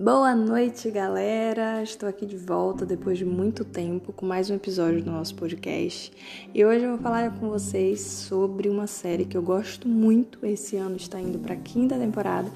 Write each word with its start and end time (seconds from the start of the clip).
Boa 0.00 0.32
noite, 0.32 0.92
galera! 0.92 1.82
Estou 1.82 2.08
aqui 2.08 2.24
de 2.24 2.36
volta 2.36 2.86
depois 2.86 3.18
de 3.18 3.24
muito 3.24 3.64
tempo 3.64 4.12
com 4.12 4.24
mais 4.24 4.48
um 4.48 4.54
episódio 4.54 5.02
do 5.02 5.10
nosso 5.10 5.34
podcast. 5.34 6.12
E 6.54 6.64
hoje 6.64 6.84
eu 6.84 6.90
vou 6.90 6.98
falar 6.98 7.36
com 7.36 7.48
vocês 7.48 8.00
sobre 8.00 8.68
uma 8.68 8.86
série 8.86 9.24
que 9.24 9.36
eu 9.36 9.42
gosto 9.42 9.88
muito. 9.88 10.46
Esse 10.46 10.76
ano 10.76 10.94
está 10.94 11.20
indo 11.20 11.40
para 11.40 11.54
a 11.54 11.56
quinta 11.56 11.98
temporada, 11.98 12.48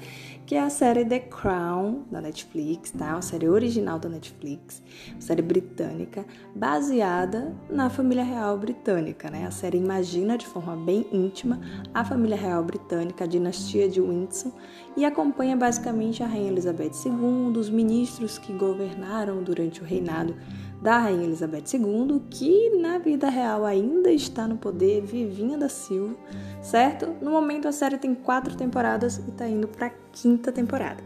que 0.45 0.55
é 0.55 0.61
a 0.61 0.69
série 0.69 1.05
The 1.05 1.19
Crown 1.19 2.03
da 2.11 2.19
Netflix, 2.19 2.91
tá? 2.91 3.13
Uma 3.13 3.21
série 3.21 3.47
original 3.47 3.97
da 3.97 4.09
Netflix, 4.09 4.81
uma 5.11 5.21
série 5.21 5.41
britânica, 5.41 6.25
baseada 6.55 7.55
na 7.69 7.89
família 7.89 8.23
real 8.23 8.57
britânica, 8.57 9.29
né? 9.29 9.45
A 9.45 9.51
série 9.51 9.77
imagina 9.77 10.37
de 10.37 10.45
forma 10.45 10.75
bem 10.75 11.07
íntima 11.11 11.59
a 11.93 12.03
família 12.03 12.37
real 12.37 12.63
britânica, 12.63 13.23
a 13.23 13.27
dinastia 13.27 13.87
de 13.87 14.01
Windsor, 14.01 14.51
e 14.97 15.05
acompanha 15.05 15.55
basicamente 15.55 16.21
a 16.21 16.27
rainha 16.27 16.51
Elizabeth 16.51 16.91
II, 17.05 17.57
os 17.57 17.69
ministros 17.69 18.37
que 18.37 18.51
governaram 18.53 19.41
durante 19.41 19.81
o 19.81 19.85
reinado 19.85 20.35
da 20.83 20.99
Rainha 20.99 21.23
Elizabeth 21.23 21.63
II, 21.73 22.21
que 22.29 22.71
na 22.71 22.97
vida 22.97 23.29
real 23.29 23.63
ainda 23.63 24.11
está 24.11 24.45
no 24.45 24.57
poder, 24.57 25.01
Vivinha 25.01 25.57
da 25.57 25.69
Silva, 25.69 26.13
certo? 26.61 27.15
No 27.21 27.31
momento 27.31 27.69
a 27.69 27.71
série 27.71 27.97
tem 27.97 28.13
quatro 28.13 28.57
temporadas 28.57 29.17
e 29.17 29.29
está 29.29 29.47
indo 29.47 29.65
para 29.65 29.87
a 29.87 29.91
quinta 30.11 30.51
temporada. 30.51 31.01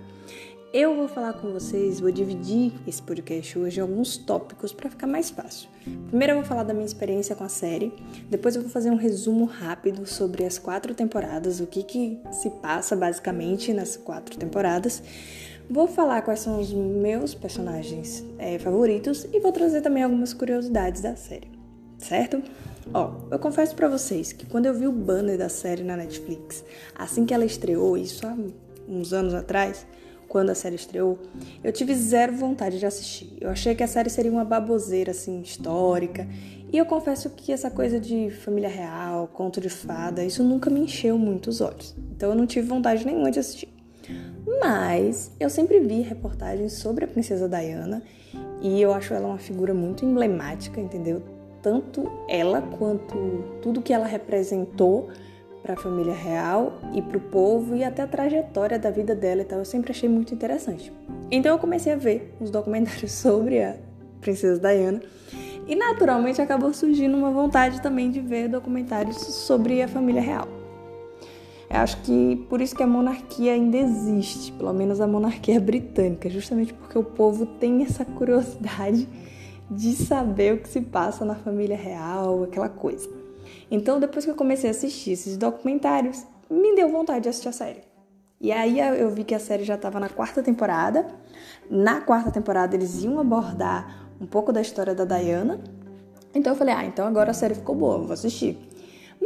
Eu 0.74 0.96
vou 0.96 1.08
falar 1.08 1.34
com 1.34 1.54
vocês, 1.54 2.00
vou 2.00 2.12
dividir 2.12 2.74
esse 2.88 3.02
podcast 3.02 3.58
hoje 3.58 3.78
em 3.78 3.82
alguns 3.82 4.18
tópicos 4.18 4.74
para 4.74 4.90
ficar 4.90 5.08
mais 5.08 5.30
fácil. 5.30 5.70
Primeiro 6.08 6.34
eu 6.34 6.38
vou 6.38 6.46
falar 6.46 6.64
da 6.64 6.74
minha 6.74 6.86
experiência 6.86 7.36
com 7.36 7.44
a 7.44 7.50
série, 7.50 7.94
depois 8.30 8.56
eu 8.56 8.64
vou 8.64 8.72
fazer 8.72 8.90
um 8.90 8.98
resumo 8.98 9.46
rápido 9.46 10.08
sobre 10.08 10.44
as 10.44 10.58
quatro 10.58 10.96
temporadas, 10.96 11.60
o 11.60 11.68
que, 11.68 11.84
que 11.84 12.20
se 12.32 12.50
passa 12.50 12.96
basicamente 12.96 13.72
nas 13.74 13.96
quatro 13.96 14.38
temporadas. 14.38 15.04
Vou 15.70 15.86
falar 15.86 16.22
quais 16.22 16.40
são 16.40 16.62
os 16.62 16.72
meus 16.72 17.34
personagens 17.34 18.24
é, 18.40 18.58
favoritos 18.58 19.28
e 19.34 19.40
vou 19.42 19.52
trazer 19.52 19.82
também 19.82 20.02
algumas 20.02 20.34
curiosidades 20.34 21.02
da 21.02 21.16
série, 21.18 21.52
certo? 21.98 22.42
Ó, 22.94 23.16
eu 23.30 23.38
confesso 23.38 23.76
para 23.76 23.90
vocês 23.90 24.32
que 24.32 24.46
quando 24.46 24.66
eu 24.66 24.74
vi 24.74 24.88
o 24.88 24.94
banner 24.94 25.38
da 25.38 25.50
série 25.50 25.84
na 25.84 25.98
Netflix, 25.98 26.64
assim 26.96 27.26
que 27.26 27.34
ela 27.34 27.44
estreou, 27.44 27.98
isso 27.98 28.26
há 28.26 28.34
uns 28.88 29.12
anos 29.12 29.34
atrás, 29.34 29.86
quando 30.30 30.52
a 30.52 30.56
série 30.56 30.76
estreou, 30.76 31.20
eu 31.62 31.74
tive 31.74 31.94
zero 31.96 32.34
vontade 32.34 32.80
de 32.80 32.86
assistir. 32.86 33.38
Eu 33.42 33.50
achei 33.50 33.76
que 33.76 33.84
a 33.84 33.88
série 33.88 34.10
seria 34.10 34.32
uma 34.32 34.46
baboseira 34.46 35.12
assim 35.12 35.42
histórica, 35.42 36.26
e 36.72 36.78
eu 36.78 36.86
confesso 36.86 37.30
que 37.30 37.52
essa 37.52 37.70
coisa 37.70 38.00
de 38.00 38.30
família 38.30 38.70
real, 38.70 39.28
conto 39.34 39.60
de 39.60 39.70
fada, 39.70 40.24
isso 40.24 40.44
nunca 40.44 40.70
me 40.70 40.80
encheu 40.80 41.18
muito 41.18 41.48
os 41.48 41.60
olhos. 41.60 41.94
Então 42.16 42.30
eu 42.30 42.36
não 42.36 42.48
tive 42.48 42.68
vontade 42.68 43.06
nenhuma 43.06 43.30
de 43.30 43.40
assistir. 43.40 43.77
Mas 44.60 45.32
eu 45.40 45.50
sempre 45.50 45.80
vi 45.80 46.02
reportagens 46.02 46.74
sobre 46.74 47.06
a 47.06 47.08
princesa 47.08 47.48
Diana 47.48 48.02
e 48.62 48.82
eu 48.82 48.94
acho 48.94 49.14
ela 49.14 49.28
uma 49.28 49.38
figura 49.38 49.74
muito 49.74 50.06
emblemática, 50.06 50.80
entendeu? 50.80 51.22
Tanto 51.62 52.10
ela 52.30 52.62
quanto 52.62 53.44
tudo 53.62 53.82
que 53.82 53.94
ela 53.94 54.06
representou 54.06 55.10
para 55.62 55.74
a 55.74 55.78
família 55.78 56.14
real 56.14 56.80
e 56.94 57.02
para 57.02 57.18
o 57.18 57.22
povo 57.22 57.76
e 57.76 57.84
até 57.84 58.02
a 58.02 58.08
trajetória 58.08 58.80
da 58.80 58.90
vida 58.90 59.14
dela 59.14 59.42
e 59.42 59.46
tal, 59.46 59.60
eu 59.60 59.66
sempre 59.66 59.92
achei 59.92 60.08
muito 60.08 60.34
interessante. 60.34 60.94
Então 61.30 61.52
eu 61.52 61.60
comecei 61.60 61.92
a 61.92 61.98
ver 61.98 62.34
uns 62.40 62.50
documentários 62.50 63.12
sobre 63.14 63.62
a 63.62 63.76
princesa 64.22 64.60
Diana 64.60 65.02
e 65.68 65.76
naturalmente 65.76 66.42
acabou 66.42 66.74
surgindo 66.74 67.18
uma 67.18 67.32
vontade 67.32 67.82
também 67.82 68.10
de 68.10 68.22
ver 68.22 68.48
documentários 68.48 69.18
sobre 69.18 69.82
a 69.82 69.88
família 69.88 70.22
real. 70.22 70.57
Eu 71.70 71.78
acho 71.78 72.02
que 72.02 72.46
por 72.50 72.62
isso 72.62 72.76
que 72.76 72.84
a 72.84 72.88
monarquia 72.88 73.54
ainda 73.54 73.78
existe, 73.78 74.52
pelo 74.54 74.74
menos 74.74 75.02
a 75.02 75.08
monarquia 75.08 75.60
britânica, 75.60 76.30
justamente 76.30 76.74
porque 76.74 76.98
o 76.98 77.04
povo 77.04 77.46
tem 77.46 77.84
essa 77.84 78.06
curiosidade 78.06 79.08
de 79.70 79.94
saber 79.94 80.54
o 80.54 80.60
que 80.60 80.70
se 80.70 80.80
passa 80.82 81.26
na 81.26 81.36
família 81.36 81.76
real, 81.76 82.44
aquela 82.44 82.70
coisa. 82.70 83.10
Então, 83.70 84.00
depois 84.00 84.24
que 84.24 84.32
eu 84.32 84.36
comecei 84.36 84.70
a 84.70 84.72
assistir 84.72 85.12
esses 85.12 85.36
documentários, 85.36 86.26
me 86.50 86.74
deu 86.74 86.90
vontade 86.90 87.24
de 87.24 87.30
assistir 87.30 87.50
a 87.50 87.52
série. 87.52 87.82
E 88.40 88.52
aí 88.52 88.80
eu 88.80 89.10
vi 89.10 89.24
que 89.24 89.34
a 89.36 89.40
série 89.40 89.64
já 89.64 89.76
estava 89.76 90.00
na 90.00 90.10
quarta 90.10 90.44
temporada. 90.44 91.08
Na 91.70 92.02
quarta 92.02 92.32
temporada 92.32 92.76
eles 92.76 93.04
iam 93.04 93.20
abordar 93.20 94.08
um 94.22 94.26
pouco 94.26 94.54
da 94.54 94.62
história 94.62 94.94
da 94.94 95.04
Diana. 95.06 95.60
Então 96.34 96.54
eu 96.54 96.58
falei: 96.58 96.74
"Ah, 96.74 96.86
então 96.86 97.08
agora 97.08 97.32
a 97.32 97.34
série 97.34 97.56
ficou 97.56 97.76
boa, 97.76 97.98
vou 97.98 98.14
assistir". 98.14 98.58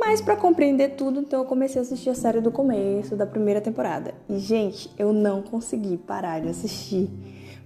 Mas 0.03 0.19
para 0.19 0.35
compreender 0.35 0.95
tudo, 0.95 1.19
então 1.19 1.41
eu 1.41 1.45
comecei 1.45 1.79
a 1.79 1.83
assistir 1.83 2.09
a 2.09 2.15
série 2.15 2.41
do 2.41 2.51
começo, 2.51 3.15
da 3.15 3.27
primeira 3.27 3.61
temporada. 3.61 4.15
E 4.27 4.39
gente, 4.39 4.89
eu 4.97 5.13
não 5.13 5.43
consegui 5.43 5.95
parar 5.95 6.41
de 6.41 6.49
assistir. 6.49 7.07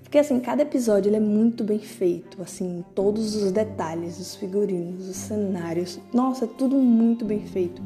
Porque 0.03 0.17
assim, 0.17 0.41
cada 0.41 0.61
episódio 0.61 1.07
ele 1.07 1.15
é 1.15 1.21
muito 1.21 1.63
bem 1.63 1.79
feito, 1.79 2.41
assim, 2.41 2.83
todos 2.93 3.35
os 3.37 3.53
detalhes, 3.53 4.19
os 4.19 4.35
figurinos, 4.35 5.07
os 5.07 5.15
cenários. 5.15 5.97
Nossa, 6.13 6.43
é 6.43 6.47
tudo 6.47 6.75
muito 6.75 7.23
bem 7.23 7.39
feito. 7.39 7.81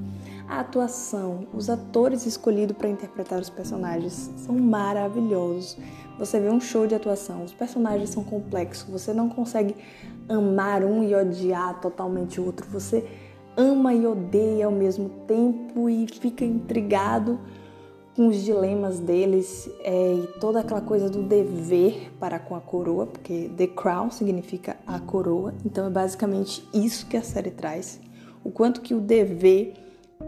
A 0.48 0.62
atuação, 0.62 1.48
os 1.54 1.70
atores 1.70 2.26
escolhidos 2.26 2.76
para 2.76 2.90
interpretar 2.90 3.40
os 3.40 3.52
personagens 3.52 4.32
são 4.36 4.56
maravilhosos. 4.56 5.78
Você 6.18 6.40
vê 6.40 6.50
um 6.50 6.60
show 6.60 6.88
de 6.88 6.96
atuação, 6.96 7.44
os 7.44 7.54
personagens 7.54 8.10
são 8.10 8.24
complexos, 8.24 8.90
você 8.90 9.14
não 9.14 9.30
consegue 9.30 9.76
amar 10.28 10.84
um 10.84 11.04
e 11.04 11.14
odiar 11.14 11.80
totalmente 11.80 12.42
o 12.42 12.46
outro. 12.46 12.68
Você 12.72 13.08
ama 13.60 13.94
e 13.94 14.08
odeia 14.08 14.66
ao 14.66 14.72
mesmo 14.72 15.10
tempo 15.28 15.90
e 15.90 16.08
fica 16.08 16.46
intrigado 16.46 17.38
com 18.16 18.28
os 18.28 18.38
dilemas 18.38 19.00
deles 19.00 19.70
é, 19.84 20.14
e 20.14 20.28
toda 20.40 20.62
aquela 20.62 20.80
coisa 20.80 21.10
do 21.10 21.24
dever 21.24 22.10
para 22.20 22.40
com 22.40 22.56
a 22.56 22.62
coroa, 22.62 23.06
porque 23.06 23.52
The 23.58 23.68
Crown 23.68 24.12
significa 24.12 24.78
a 24.88 24.98
coroa, 25.00 25.54
então 25.66 25.86
é 25.86 25.90
basicamente 25.90 26.66
isso 26.74 27.06
que 27.08 27.18
a 27.18 27.22
série 27.22 27.52
traz. 27.52 28.00
O 28.44 28.50
quanto 28.50 28.80
que 28.80 28.94
o 28.94 29.02
dever 29.02 29.74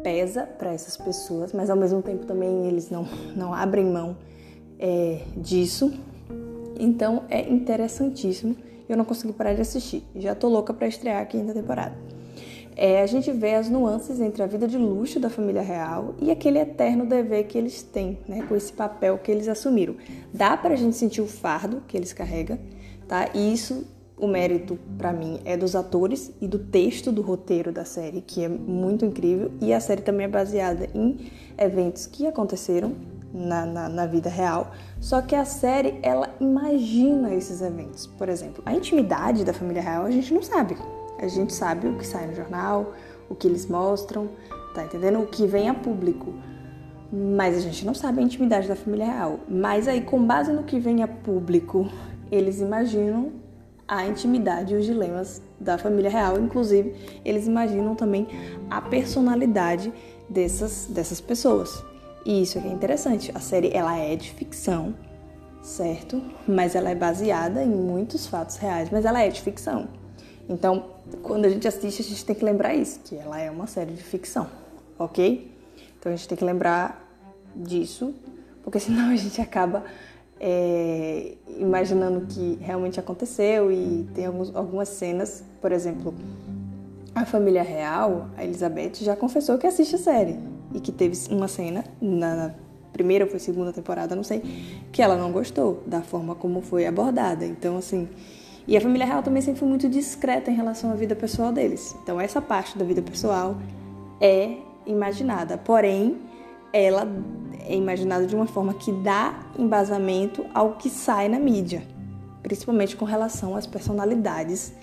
pesa 0.04 0.44
para 0.44 0.74
essas 0.74 0.98
pessoas, 0.98 1.54
mas 1.54 1.70
ao 1.70 1.78
mesmo 1.78 2.02
tempo 2.02 2.26
também 2.26 2.68
eles 2.68 2.90
não, 2.90 3.08
não 3.36 3.54
abrem 3.54 3.86
mão 3.86 4.18
é, 4.78 5.22
disso. 5.38 5.94
Então 6.78 7.24
é 7.30 7.50
interessantíssimo. 7.50 8.56
Eu 8.90 8.98
não 8.98 9.06
consegui 9.06 9.32
parar 9.32 9.54
de 9.54 9.62
assistir. 9.62 10.04
Já 10.16 10.36
tô 10.36 10.50
louca 10.50 10.74
para 10.74 10.88
estrear 10.88 11.22
a 11.22 11.26
quinta 11.26 11.54
temporada 11.54 11.96
é, 12.76 13.02
a 13.02 13.06
gente 13.06 13.32
vê 13.32 13.56
as 13.56 13.70
nuances 13.70 14.20
entre 14.20 14.42
a 14.42 14.48
vida 14.48 14.68
de 14.68 14.78
luxo 14.78 15.20
da 15.20 15.30
família 15.30 15.62
real 15.62 16.16
e 16.20 16.32
aquele 16.32 16.60
eterno 16.60 17.06
dever 17.06 17.46
que 17.46 17.58
eles 17.58 17.84
têm, 17.84 18.20
né, 18.28 18.44
com 18.48 18.56
esse 18.56 18.72
papel 18.72 19.18
que 19.18 19.32
eles 19.32 19.48
assumiram. 19.48 19.96
Dá 20.34 20.56
para 20.56 20.74
a 20.74 20.78
gente 20.78 20.96
sentir 20.96 21.22
o 21.22 21.28
fardo 21.28 21.84
que 21.88 21.98
eles 21.98 22.14
carregam, 22.14 22.58
tá? 23.08 23.30
E 23.34 23.54
isso, 23.54 23.86
o 24.18 24.28
mérito 24.28 24.78
para 24.98 25.12
mim 25.12 25.40
é 25.46 25.58
dos 25.58 25.76
atores 25.76 26.32
e 26.40 26.48
do 26.48 26.60
texto 26.60 27.12
do 27.12 27.22
roteiro 27.22 27.72
da 27.72 27.84
série, 27.84 28.22
que 28.22 28.44
é 28.44 28.48
muito 28.48 29.06
incrível. 29.06 29.52
E 29.60 29.74
a 29.74 29.80
série 29.80 30.02
também 30.02 30.26
é 30.26 30.30
baseada 30.30 30.88
em 30.94 31.32
eventos 31.58 32.06
que 32.08 32.26
aconteceram 32.26 32.94
na, 33.34 33.66
na, 33.66 33.90
na, 33.90 34.06
vida 34.06 34.30
real. 34.30 34.72
Só 35.00 35.22
que 35.22 35.36
a 35.36 35.46
série, 35.46 36.00
ela 36.02 36.30
imagina 36.40 37.34
esses 37.34 37.62
eventos. 37.62 38.06
Por 38.06 38.30
exemplo, 38.30 38.62
a 38.66 38.74
intimidade 38.74 39.44
da 39.44 39.54
família 39.54 39.82
real 39.82 40.06
a 40.06 40.12
gente 40.12 40.34
não 40.34 40.42
sabe. 40.42 40.78
A 41.22 41.28
gente 41.28 41.54
sabe 41.54 41.88
o 41.88 41.98
que 41.98 42.06
sai 42.06 42.26
no 42.26 42.36
jornal, 42.36 42.94
o 43.30 43.36
que 43.36 43.48
eles 43.48 43.68
mostram, 43.68 44.28
tá 44.74 44.84
entendendo? 44.84 45.22
O 45.22 45.28
que 45.28 45.46
vem 45.46 45.70
a 45.70 45.74
público. 45.74 46.34
Mas 47.14 47.56
a 47.56 47.60
gente 47.60 47.86
não 47.86 47.94
sabe 47.94 48.20
a 48.20 48.24
intimidade 48.24 48.68
da 48.68 48.76
família 48.76 49.06
real. 49.06 49.40
Mas 49.48 49.88
aí, 49.88 50.02
com 50.02 50.26
base 50.26 50.52
no 50.52 50.64
que 50.64 50.80
vem 50.80 51.04
a 51.04 51.08
público, 51.08 51.88
eles 52.32 52.60
imaginam 52.60 53.32
a 53.88 54.08
intimidade 54.08 54.74
e 54.74 54.78
os 54.78 54.86
dilemas 54.86 55.42
da 55.60 55.78
família 55.78 56.10
real. 56.10 56.40
Inclusive, 56.40 56.96
eles 57.24 57.46
imaginam 57.46 57.94
também 57.94 58.28
a 58.70 58.82
personalidade 58.82 59.94
dessas, 60.30 60.88
dessas 60.90 61.22
pessoas. 61.22 61.84
E 62.26 62.42
isso 62.42 62.58
é 62.58 62.62
que 62.62 62.68
é 62.68 62.72
interessante. 62.72 63.32
A 63.36 63.40
série 63.40 63.70
ela 63.74 63.98
é 63.98 64.16
de 64.16 64.32
ficção, 64.32 64.96
certo? 65.62 66.22
Mas 66.48 66.74
ela 66.74 66.90
é 66.90 66.96
baseada 66.96 67.64
em 67.64 67.70
muitos 67.70 68.26
fatos 68.26 68.56
reais, 68.58 68.90
mas 68.90 69.06
ela 69.06 69.22
é 69.22 69.30
de 69.30 69.42
ficção. 69.42 70.01
Então, 70.52 70.84
quando 71.24 71.46
a 71.46 71.50
gente 71.50 71.66
assiste, 71.66 72.02
a 72.02 72.06
gente 72.06 72.26
tem 72.26 72.36
que 72.36 72.44
lembrar 72.44 72.76
isso, 72.76 73.00
que 73.06 73.16
ela 73.16 73.40
é 73.40 73.50
uma 73.50 73.68
série 73.68 73.94
de 73.94 74.04
ficção, 74.04 74.48
ok? 75.00 75.50
Então 75.98 76.12
a 76.12 76.16
gente 76.16 76.28
tem 76.28 76.38
que 76.38 76.44
lembrar 76.44 77.08
disso, 77.56 78.14
porque 78.62 78.78
senão 78.78 79.12
a 79.12 79.16
gente 79.16 79.40
acaba 79.40 79.86
é, 80.38 81.36
imaginando 81.58 82.26
que 82.28 82.58
realmente 82.62 83.00
aconteceu 83.00 83.72
e 83.72 84.06
tem 84.14 84.26
alguns, 84.26 84.54
algumas 84.54 84.90
cenas, 84.90 85.42
por 85.62 85.72
exemplo, 85.72 86.14
a 87.16 87.26
família 87.26 87.64
real, 87.64 88.28
a 88.36 88.44
Elizabeth, 88.44 88.96
já 88.96 89.16
confessou 89.16 89.58
que 89.58 89.66
assiste 89.66 89.96
a 89.96 90.00
série 90.00 90.38
e 90.74 90.82
que 90.82 90.92
teve 90.92 91.18
uma 91.34 91.48
cena 91.48 91.86
na 92.02 92.54
primeira 92.92 93.26
ou 93.32 93.40
segunda 93.40 93.72
temporada, 93.72 94.18
não 94.18 94.24
sei, 94.24 94.42
que 94.92 95.02
ela 95.02 95.16
não 95.16 95.32
gostou 95.32 95.82
da 95.88 96.02
forma 96.02 96.36
como 96.36 96.62
foi 96.62 96.86
abordada. 96.86 97.46
Então, 97.46 97.78
assim, 97.78 98.10
e 98.72 98.78
a 98.78 98.80
família 98.80 99.06
real 99.06 99.22
também 99.22 99.42
sempre 99.42 99.60
foi 99.60 99.68
muito 99.68 99.90
discreta 99.90 100.50
em 100.50 100.56
relação 100.56 100.92
à 100.92 100.96
vida 100.96 101.14
pessoal 101.14 101.52
deles. 101.52 101.94
Então, 102.02 102.22
essa 102.22 102.42
parte 102.42 102.78
da 102.78 102.86
vida 102.86 103.02
pessoal 103.02 103.58
é 104.22 104.56
imaginada. 104.86 105.58
Porém, 105.58 106.22
ela 106.72 107.06
é 107.68 107.76
imaginado 107.76 108.26
de 108.26 108.34
uma 108.34 108.48
forma 108.48 108.74
que 108.74 108.90
dá 108.94 109.38
embasamento 109.60 110.46
ao 110.54 110.76
que 110.76 110.90
sai 110.90 111.28
na 111.28 111.38
mídia, 111.38 111.84
principalmente 112.42 112.96
com 112.96 113.04
relação 113.04 113.58
às 113.58 113.68
personalidades 113.68 114.74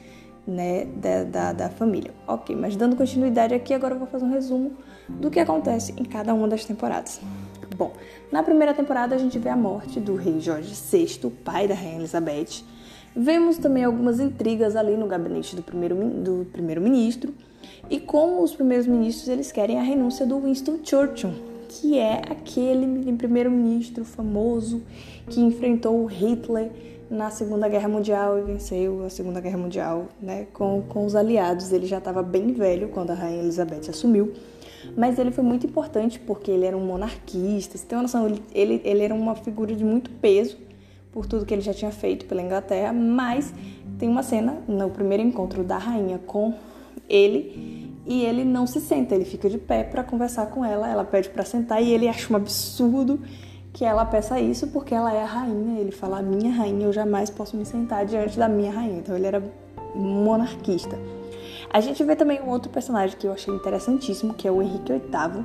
né, 0.47 0.85
da, 0.85 1.25
da, 1.25 1.53
da, 1.55 1.71
família. 1.71 2.11
Ok, 2.27 2.55
mas 2.55 2.77
dando 2.77 2.95
continuidade 2.95 3.55
aqui, 3.55 3.73
agora 3.73 3.95
eu 3.95 3.99
vou 3.99 4.07
fazer 4.07 4.27
um 4.27 4.31
resumo 4.31 4.73
do 5.09 5.31
que 5.31 5.41
acontece 5.41 5.95
em 5.97 6.05
cada 6.05 6.35
uma 6.35 6.47
das 6.47 6.63
temporadas. 6.63 7.23
Bom, 7.75 7.95
na 8.31 8.43
primeira 8.43 8.75
temporada 8.75 9.15
a 9.15 9.19
gente 9.19 9.39
vê 9.39 9.49
a 9.49 9.57
morte 9.57 9.99
do 9.99 10.15
rei 10.15 10.41
Jorge 10.41 10.75
VI, 10.75 11.31
pai 11.43 11.67
da 11.67 11.75
rainha 11.75 11.97
Elizabeth. 11.97 12.63
Vemos 13.15 13.59
também 13.59 13.85
algumas 13.85 14.21
intrigas 14.21 14.77
ali 14.77 14.97
no 14.97 15.07
gabinete 15.07 15.57
do 15.57 15.63
primeiro-ministro 15.63 16.23
do 16.23 16.45
primeiro 16.47 16.81
-ministro, 16.81 17.33
e 17.91 17.99
como 17.99 18.43
os 18.43 18.55
primeiros 18.55 18.87
ministros 18.87 19.29
eles 19.29 19.51
querem 19.51 19.79
a 19.79 19.83
renúncia 19.83 20.27
do 20.27 20.39
Winston 20.41 20.79
Churchill, 20.85 21.33
que 21.69 21.99
é 21.99 22.23
aquele 22.29 23.13
primeiro-ministro 23.15 24.05
famoso 24.05 24.83
que 25.29 25.41
enfrentou 25.41 26.05
Hitler 26.07 26.71
na 27.11 27.31
Segunda 27.31 27.69
Guerra 27.69 27.89
Mundial 27.89 28.39
e 28.39 28.43
venceu 28.43 29.05
a 29.05 29.11
Segunda 29.11 29.41
Guerra 29.41 29.59
Mundial 29.59 30.09
né, 30.21 30.47
com, 30.53 30.83
com 30.89 31.07
os 31.07 31.17
aliados. 31.17 31.73
Ele 31.73 31.87
já 31.87 31.99
estava 31.99 32.23
bem 32.23 32.53
velho 32.53 32.89
quando 32.89 33.11
a 33.11 33.15
Rainha 33.15 33.41
Elizabeth 33.41 33.89
assumiu, 33.89 34.33
mas 34.97 35.19
ele 35.19 35.31
foi 35.31 35.43
muito 35.43 35.67
importante 35.67 36.19
porque 36.21 36.51
ele 36.51 36.67
era 36.67 36.77
um 36.77 36.85
monarquista. 36.85 37.79
Você 37.79 37.87
tem 37.87 37.97
uma 37.97 38.03
noção, 38.03 38.27
ele, 38.27 38.43
ele, 38.55 38.83
ele 38.85 39.03
era 39.03 39.15
uma 39.15 39.35
figura 39.35 39.75
de 39.75 39.85
muito 39.85 40.11
peso 40.11 40.68
por 41.13 41.27
tudo 41.27 41.45
que 41.45 41.55
ele 41.55 41.63
já 41.63 41.75
tinha 41.75 41.91
feito 41.91 42.27
pela 42.27 42.43
Inglaterra, 42.43 42.93
mas 42.93 43.53
tem 43.99 44.09
uma 44.09 44.23
cena 44.23 44.59
no 44.69 44.91
primeiro 44.91 45.23
encontro 45.23 45.65
da 45.65 45.79
rainha 45.79 46.19
com 46.19 46.55
ele 47.09 47.89
e 48.07 48.25
ele 48.25 48.45
não 48.45 48.67
se 48.67 48.81
senta, 48.81 49.15
ele 49.15 49.25
fica 49.25 49.51
de 49.51 49.59
pé 49.59 49.85
para 49.85 50.03
conversar 50.03 50.47
com 50.47 50.65
ela. 50.65 50.89
Ela 50.89 51.05
pede 51.05 51.29
para 51.29 51.45
sentar 51.45 51.83
e 51.83 51.93
ele 51.93 52.09
acha 52.09 52.33
um 52.33 52.37
absurdo 52.37 53.21
que 53.73 53.85
ela 53.85 54.05
peça 54.05 54.41
isso 54.41 54.69
porque 54.69 54.95
ela 54.95 55.13
é 55.13 55.23
a 55.23 55.27
rainha. 55.27 55.79
Ele 55.79 55.93
fala: 55.93 56.23
"Minha 56.23 56.53
rainha, 56.53 56.87
eu 56.87 56.93
jamais 56.93 57.29
posso 57.29 57.57
me 57.57 57.67
sentar 57.67 58.07
diante 58.07 58.39
da 58.39 58.49
minha 58.49 58.73
rainha". 58.73 58.99
Então 58.99 59.15
ele 59.15 59.27
era 59.27 59.43
monarquista. 59.95 60.99
A 61.71 61.81
gente 61.81 62.03
vê 62.03 62.17
também 62.17 62.41
um 62.41 62.49
outro 62.49 62.71
personagem 62.71 63.17
que 63.19 63.27
eu 63.27 63.33
achei 63.33 63.53
interessantíssimo, 63.53 64.33
que 64.33 64.49
é 64.49 64.51
o 64.51 64.63
Henrique 64.63 64.93
VIII. 64.93 65.45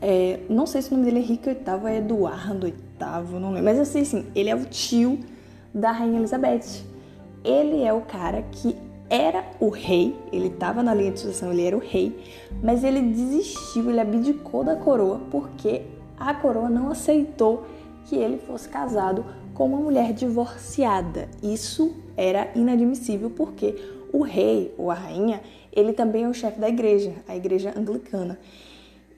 É, 0.00 0.40
não 0.48 0.66
sei 0.66 0.82
se 0.82 0.90
o 0.90 0.96
nome 0.96 1.06
dele 1.06 1.20
é 1.20 1.22
Henrique 1.22 1.48
VIII 1.48 1.80
ou 1.80 1.88
é 1.88 1.98
Eduardo 1.98 2.66
VIII, 2.66 3.40
não 3.40 3.50
lembro. 3.50 3.64
Mas 3.64 3.78
assim, 3.78 4.26
ele 4.34 4.50
é 4.50 4.54
o 4.54 4.64
tio 4.64 5.18
da 5.74 5.90
Rainha 5.90 6.18
Elizabeth. 6.18 6.84
Ele 7.44 7.82
é 7.82 7.92
o 7.92 8.00
cara 8.02 8.42
que 8.50 8.76
era 9.08 9.44
o 9.60 9.68
rei, 9.68 10.16
ele 10.32 10.48
estava 10.48 10.82
na 10.82 10.92
linha 10.92 11.12
de 11.12 11.20
sucessão, 11.20 11.52
ele 11.52 11.64
era 11.64 11.76
o 11.76 11.80
rei, 11.80 12.18
mas 12.62 12.82
ele 12.82 13.00
desistiu, 13.00 13.88
ele 13.88 14.00
abdicou 14.00 14.64
da 14.64 14.74
coroa 14.74 15.20
porque 15.30 15.82
a 16.18 16.34
coroa 16.34 16.68
não 16.68 16.90
aceitou 16.90 17.64
que 18.06 18.16
ele 18.16 18.38
fosse 18.38 18.68
casado 18.68 19.24
com 19.54 19.66
uma 19.66 19.78
mulher 19.78 20.12
divorciada. 20.12 21.28
Isso 21.42 21.94
era 22.16 22.50
inadmissível 22.54 23.30
porque 23.30 23.76
o 24.12 24.22
rei 24.22 24.74
ou 24.76 24.90
a 24.90 24.94
rainha, 24.94 25.40
ele 25.72 25.92
também 25.92 26.24
é 26.24 26.28
o 26.28 26.34
chefe 26.34 26.58
da 26.58 26.68
igreja, 26.68 27.12
a 27.28 27.36
igreja 27.36 27.72
anglicana. 27.76 28.38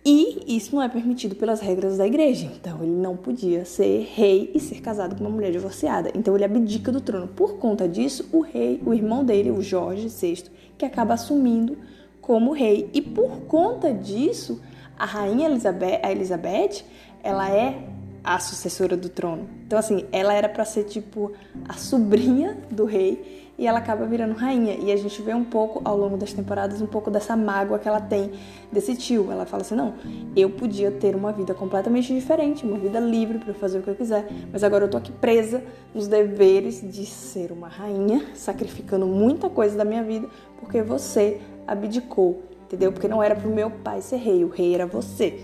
E 0.05 0.56
isso 0.56 0.75
não 0.75 0.83
é 0.83 0.89
permitido 0.89 1.35
pelas 1.35 1.61
regras 1.61 1.99
da 1.99 2.06
igreja. 2.06 2.50
Então 2.59 2.83
ele 2.83 2.93
não 2.93 3.17
podia 3.17 3.65
ser 3.65 4.09
rei 4.15 4.50
e 4.55 4.61
ser 4.61 4.81
casado 4.81 5.17
com 5.17 5.23
uma 5.23 5.31
mulher 5.31 5.50
divorciada. 5.50 6.11
Então 6.15 6.35
ele 6.35 6.45
abdica 6.45 6.91
do 6.91 7.00
trono. 7.00 7.29
Por 7.29 7.59
conta 7.59 7.89
disso, 7.89 8.29
o 8.33 8.41
rei, 8.41 8.81
o 8.85 8.95
irmão 8.95 9.25
dele, 9.25 9.50
o 9.50 9.61
Jorge 9.61 10.09
VI, 10.09 10.45
que 10.77 10.85
acaba 10.85 11.15
assumindo 11.15 11.77
como 12.21 12.53
rei. 12.53 12.89
E 12.93 13.03
por 13.03 13.41
conta 13.43 13.93
disso, 13.93 14.61
a 14.99 15.05
rainha 15.05 15.49
Elizabeth, 15.49 16.01
a 16.03 16.11
Elizabeth, 16.11 16.85
ela 17.23 17.51
é 17.51 17.89
a 18.23 18.39
sucessora 18.39 18.97
do 18.97 19.09
trono. 19.09 19.49
Então 19.67 19.79
assim, 19.79 20.05
ela 20.12 20.33
era 20.35 20.49
para 20.49 20.65
ser 20.65 20.85
tipo 20.85 21.33
a 21.69 21.75
sobrinha 21.75 22.56
do 22.71 22.85
rei 22.85 23.48
e 23.58 23.66
ela 23.66 23.78
acaba 23.81 24.06
virando 24.06 24.34
rainha. 24.34 24.75
E 24.75 24.93
a 24.93 24.96
gente 24.96 25.20
vê 25.20 25.34
um 25.34 25.44
pouco 25.44 25.82
ao 25.84 25.96
longo 25.96 26.16
das 26.16 26.32
temporadas 26.32 26.81
um 26.81 26.87
pouco 26.87 27.10
dessa 27.10 27.37
mágoa 27.37 27.78
que 27.78 27.88
ela 27.88 28.00
tem 28.00 28.31
desse 28.70 28.94
tio. 28.94 29.32
Ela 29.32 29.44
fala 29.44 29.62
assim: 29.62 29.75
"Não, 29.75 29.94
eu 30.37 30.49
podia 30.49 30.90
ter 30.90 31.16
uma 31.16 31.32
vida 31.32 31.52
completamente 31.55 32.14
diferente, 32.14 32.64
uma 32.64 32.78
vida 32.78 33.00
livre 33.00 33.38
para 33.38 33.52
fazer 33.52 33.81
o 33.81 33.82
que 33.82 33.90
eu 33.90 33.96
quiser, 33.96 34.28
mas 34.52 34.62
agora 34.62 34.84
eu 34.84 34.88
tô 34.88 34.96
aqui 34.96 35.10
presa 35.10 35.62
nos 35.94 36.06
deveres 36.06 36.81
de 36.81 37.05
ser 37.05 37.50
uma 37.50 37.69
rainha, 37.69 38.26
sacrificando 38.34 39.06
muita 39.06 39.50
coisa 39.50 39.76
da 39.76 39.84
minha 39.84 40.02
vida 40.02 40.28
porque 40.60 40.82
você 40.82 41.40
abdicou 41.66 42.43
entendeu? 42.69 42.93
Porque 42.93 43.08
não 43.08 43.22
era 43.22 43.34
pro 43.34 43.49
meu 43.49 43.70
pai 43.70 44.02
ser 44.02 44.16
rei, 44.16 44.44
o 44.44 44.49
rei 44.49 44.75
era 44.75 44.87
você. 44.87 45.40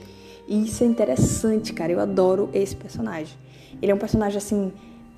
E 0.46 0.62
isso 0.64 0.84
é 0.84 0.86
interessante, 0.86 1.72
cara. 1.72 1.90
Eu 1.90 2.00
adoro 2.00 2.50
esse 2.52 2.76
personagem. 2.76 3.36
Ele 3.80 3.90
é 3.90 3.94
um 3.94 3.98
personagem 3.98 4.36
assim. 4.36 4.72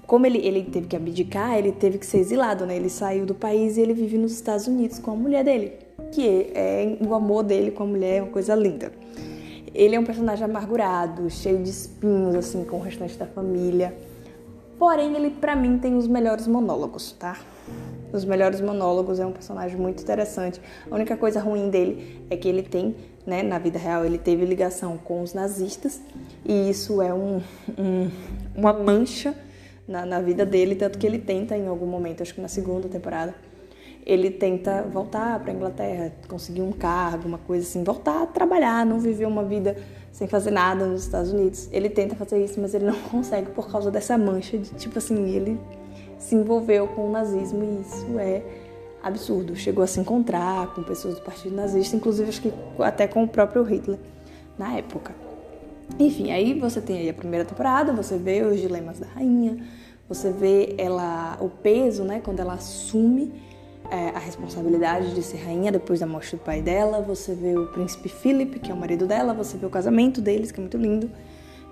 Como 0.06 0.24
ele, 0.24 0.38
ele 0.38 0.62
teve 0.62 0.86
que 0.86 0.94
abdicar, 0.94 1.58
ele 1.58 1.72
teve 1.72 1.98
que 1.98 2.06
ser 2.06 2.18
exilado, 2.18 2.64
né? 2.64 2.76
Ele 2.76 2.88
saiu 2.88 3.26
do 3.26 3.34
país 3.34 3.76
e 3.76 3.80
ele 3.80 3.92
vive 3.92 4.16
nos 4.16 4.32
Estados 4.32 4.68
Unidos 4.68 4.98
com 4.98 5.10
a 5.10 5.14
mulher 5.16 5.42
dele. 5.42 5.72
Que 6.12 6.52
é, 6.54 6.98
é 7.00 7.04
o 7.04 7.12
amor 7.12 7.42
dele 7.42 7.72
com 7.72 7.82
a 7.82 7.86
mulher 7.86 8.18
é 8.18 8.22
uma 8.22 8.30
coisa 8.30 8.54
linda. 8.54 8.92
Ele 9.74 9.96
é 9.96 10.00
um 10.00 10.04
personagem 10.04 10.44
amargurado, 10.44 11.28
cheio 11.28 11.58
de 11.58 11.68
espinhos, 11.68 12.34
assim, 12.34 12.64
com 12.64 12.76
o 12.76 12.80
restante 12.80 13.16
da 13.18 13.26
família. 13.26 13.94
Porém, 14.78 15.14
ele, 15.16 15.30
para 15.30 15.56
mim, 15.56 15.78
tem 15.78 15.96
os 15.96 16.06
melhores 16.06 16.46
monólogos, 16.46 17.12
tá? 17.12 17.38
Os 18.12 18.24
melhores 18.24 18.60
monólogos, 18.60 19.18
é 19.18 19.26
um 19.26 19.32
personagem 19.32 19.76
muito 19.76 20.02
interessante. 20.02 20.60
A 20.90 20.94
única 20.94 21.16
coisa 21.16 21.40
ruim 21.40 21.68
dele 21.68 22.22
é 22.30 22.36
que 22.36 22.48
ele 22.48 22.62
tem, 22.62 22.94
né, 23.26 23.42
na 23.42 23.58
vida 23.58 23.78
real, 23.78 24.04
ele 24.04 24.18
teve 24.18 24.44
ligação 24.44 24.96
com 24.96 25.20
os 25.20 25.34
nazistas 25.34 26.00
e 26.44 26.70
isso 26.70 27.02
é 27.02 27.12
um, 27.12 27.42
um 27.76 28.10
uma 28.54 28.72
mancha 28.72 29.34
na, 29.86 30.04
na 30.04 30.20
vida 30.20 30.44
dele, 30.44 30.74
tanto 30.74 30.98
que 30.98 31.06
ele 31.06 31.18
tenta 31.18 31.56
em 31.56 31.66
algum 31.68 31.86
momento, 31.86 32.22
acho 32.22 32.34
que 32.34 32.40
na 32.40 32.48
segunda 32.48 32.88
temporada, 32.88 33.34
ele 34.04 34.30
tenta 34.30 34.82
voltar 34.82 35.40
para 35.40 35.52
Inglaterra, 35.52 36.12
conseguir 36.28 36.62
um 36.62 36.70
cargo, 36.70 37.26
uma 37.26 37.38
coisa 37.38 37.66
assim, 37.66 37.82
voltar 37.82 38.22
a 38.22 38.26
trabalhar, 38.26 38.86
não 38.86 39.00
viver 39.00 39.26
uma 39.26 39.42
vida 39.42 39.76
sem 40.12 40.28
fazer 40.28 40.52
nada 40.52 40.86
nos 40.86 41.02
Estados 41.02 41.32
Unidos. 41.32 41.68
Ele 41.72 41.90
tenta 41.90 42.14
fazer 42.14 42.42
isso, 42.42 42.60
mas 42.60 42.72
ele 42.72 42.84
não 42.84 42.94
consegue 43.10 43.50
por 43.50 43.70
causa 43.70 43.90
dessa 43.90 44.16
mancha 44.16 44.56
de 44.56 44.70
tipo 44.74 44.96
assim, 44.96 45.30
ele 45.30 45.58
se 46.18 46.36
envolveu 46.36 46.86
com 46.88 47.08
o 47.08 47.10
nazismo 47.10 47.64
e 47.64 47.80
isso 47.82 48.18
é 48.18 48.42
absurdo. 49.02 49.56
Chegou 49.56 49.82
a 49.82 49.86
se 49.88 49.98
encontrar 49.98 50.72
com 50.74 50.82
pessoas 50.84 51.16
do 51.16 51.22
Partido 51.22 51.56
Nazista, 51.56 51.96
inclusive 51.96 52.28
acho 52.28 52.42
que 52.42 52.52
até 52.78 53.08
com 53.08 53.24
o 53.24 53.28
próprio 53.28 53.64
Hitler 53.64 53.98
na 54.56 54.76
época. 54.76 55.14
Enfim, 55.98 56.30
aí 56.30 56.58
você 56.58 56.80
tem 56.80 56.98
aí 56.98 57.08
a 57.08 57.14
primeira 57.14 57.44
temporada, 57.44 57.92
você 57.92 58.16
vê 58.16 58.42
os 58.42 58.60
dilemas 58.60 58.98
da 58.98 59.06
rainha, 59.06 59.58
você 60.08 60.30
vê 60.30 60.74
ela 60.78 61.36
o 61.40 61.48
peso, 61.48 62.04
né, 62.04 62.20
quando 62.24 62.40
ela 62.40 62.54
assume 62.54 63.32
é, 63.90 64.08
a 64.10 64.18
responsabilidade 64.18 65.14
de 65.14 65.22
ser 65.22 65.38
rainha 65.38 65.70
depois 65.70 66.00
da 66.00 66.06
morte 66.06 66.36
do 66.36 66.42
pai 66.42 66.60
dela, 66.60 67.00
você 67.00 67.34
vê 67.34 67.56
o 67.56 67.66
príncipe 67.68 68.08
Philip, 68.08 68.58
que 68.58 68.70
é 68.70 68.74
o 68.74 68.76
marido 68.76 69.06
dela, 69.06 69.32
você 69.34 69.56
vê 69.56 69.66
o 69.66 69.70
casamento 69.70 70.20
deles, 70.20 70.50
que 70.50 70.58
é 70.58 70.62
muito 70.62 70.76
lindo, 70.76 71.10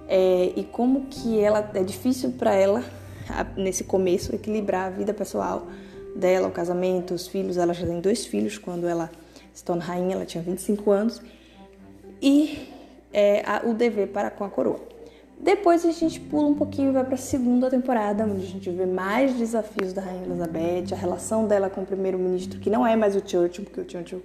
é, 0.08 0.52
e 0.56 0.64
como 0.64 1.06
que 1.06 1.40
ela 1.40 1.70
é 1.74 1.82
difícil 1.82 2.32
para 2.32 2.54
ela 2.54 2.84
nesse 3.56 3.84
começo, 3.84 4.34
equilibrar 4.34 4.86
a 4.86 4.90
vida 4.90 5.14
pessoal 5.14 5.66
dela, 6.14 6.48
o 6.48 6.50
casamento, 6.50 7.14
os 7.14 7.26
filhos. 7.26 7.56
Ela 7.56 7.72
já 7.72 7.86
tem 7.86 8.00
dois 8.00 8.26
filhos 8.26 8.58
quando 8.58 8.86
ela 8.86 9.10
se 9.52 9.64
torna 9.64 9.82
rainha, 9.82 10.14
ela 10.14 10.26
tinha 10.26 10.42
25 10.42 10.90
anos. 10.90 11.22
E 12.20 12.68
é, 13.12 13.42
a, 13.46 13.62
o 13.64 13.74
dever 13.74 14.08
para 14.08 14.30
com 14.30 14.44
a 14.44 14.50
coroa. 14.50 14.93
Depois 15.40 15.84
a 15.84 15.90
gente 15.90 16.20
pula 16.20 16.48
um 16.48 16.54
pouquinho 16.54 16.90
e 16.90 16.92
vai 16.92 17.04
para 17.04 17.14
a 17.14 17.18
segunda 17.18 17.68
temporada, 17.68 18.24
onde 18.24 18.44
a 18.44 18.48
gente 18.48 18.70
vê 18.70 18.86
mais 18.86 19.34
desafios 19.34 19.92
da 19.92 20.00
Rainha 20.00 20.24
Elizabeth, 20.24 20.92
a 20.92 20.96
relação 20.96 21.46
dela 21.46 21.68
com 21.68 21.82
o 21.82 21.86
primeiro-ministro, 21.86 22.58
que 22.60 22.70
não 22.70 22.86
é 22.86 22.96
mais 22.96 23.14
o 23.14 23.22
Churchill, 23.24 23.64
porque 23.64 23.80
o 23.80 23.90
Churchill 23.90 24.22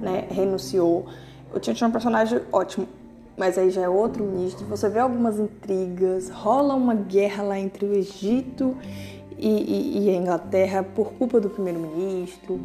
né, 0.00 0.26
renunciou. 0.30 1.06
O 1.54 1.62
Churchill 1.62 1.86
é 1.86 1.88
um 1.88 1.92
personagem 1.92 2.40
ótimo, 2.50 2.88
mas 3.36 3.58
aí 3.58 3.70
já 3.70 3.82
é 3.82 3.88
outro 3.88 4.24
ministro. 4.24 4.64
Você 4.66 4.88
vê 4.88 5.00
algumas 5.00 5.38
intrigas, 5.38 6.30
rola 6.30 6.74
uma 6.74 6.94
guerra 6.94 7.42
lá 7.42 7.58
entre 7.58 7.84
o 7.84 7.92
Egito 7.92 8.74
e, 9.36 9.48
e, 9.48 10.06
e 10.06 10.10
a 10.10 10.14
Inglaterra 10.14 10.82
por 10.82 11.12
culpa 11.14 11.40
do 11.40 11.50
primeiro-ministro. 11.50 12.60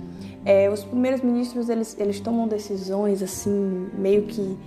É, 0.46 0.70
os 0.70 0.84
primeiros 0.84 1.22
ministros 1.22 1.68
eles, 1.68 1.98
eles 2.00 2.20
tomam 2.20 2.48
decisões 2.48 3.22
assim, 3.22 3.90
meio 3.98 4.24
que 4.24 4.58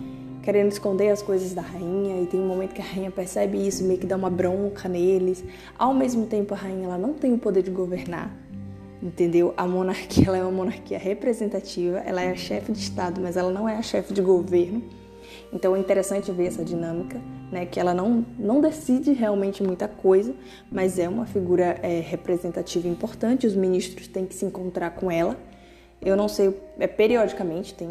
querendo 0.42 0.72
esconder 0.72 1.10
as 1.10 1.22
coisas 1.22 1.52
da 1.52 1.62
rainha 1.62 2.22
e 2.22 2.26
tem 2.26 2.40
um 2.40 2.46
momento 2.46 2.74
que 2.74 2.80
a 2.80 2.84
rainha 2.84 3.10
percebe 3.10 3.66
isso, 3.66 3.84
meio 3.84 3.98
que 3.98 4.06
dá 4.06 4.16
uma 4.16 4.30
bronca 4.30 4.88
neles. 4.88 5.44
Ao 5.78 5.92
mesmo 5.92 6.26
tempo, 6.26 6.54
a 6.54 6.56
rainha 6.56 6.86
ela 6.86 6.98
não 6.98 7.12
tem 7.12 7.32
o 7.32 7.38
poder 7.38 7.62
de 7.62 7.70
governar. 7.70 8.34
Entendeu? 9.02 9.54
A 9.56 9.66
monarquia 9.66 10.24
ela 10.28 10.38
é 10.38 10.42
uma 10.42 10.50
monarquia 10.50 10.98
representativa, 10.98 11.98
ela 11.98 12.22
é 12.22 12.30
a 12.30 12.36
chefe 12.36 12.72
de 12.72 12.78
estado, 12.78 13.20
mas 13.20 13.36
ela 13.36 13.50
não 13.50 13.68
é 13.68 13.76
a 13.76 13.82
chefe 13.82 14.12
de 14.12 14.22
governo. 14.22 14.82
Então 15.52 15.74
é 15.74 15.78
interessante 15.78 16.30
ver 16.30 16.46
essa 16.46 16.64
dinâmica, 16.64 17.20
né? 17.50 17.66
Que 17.66 17.80
ela 17.80 17.94
não, 17.94 18.24
não 18.38 18.60
decide 18.60 19.12
realmente 19.12 19.62
muita 19.62 19.88
coisa, 19.88 20.34
mas 20.70 20.98
é 20.98 21.08
uma 21.08 21.26
figura 21.26 21.78
é, 21.82 22.00
representativa 22.00 22.86
importante. 22.88 23.46
Os 23.46 23.54
ministros 23.54 24.06
têm 24.06 24.26
que 24.26 24.34
se 24.34 24.44
encontrar 24.44 24.90
com 24.90 25.10
ela. 25.10 25.36
Eu 26.00 26.16
não 26.16 26.28
sei, 26.28 26.54
é 26.78 26.86
periodicamente 26.86 27.74
tem 27.74 27.88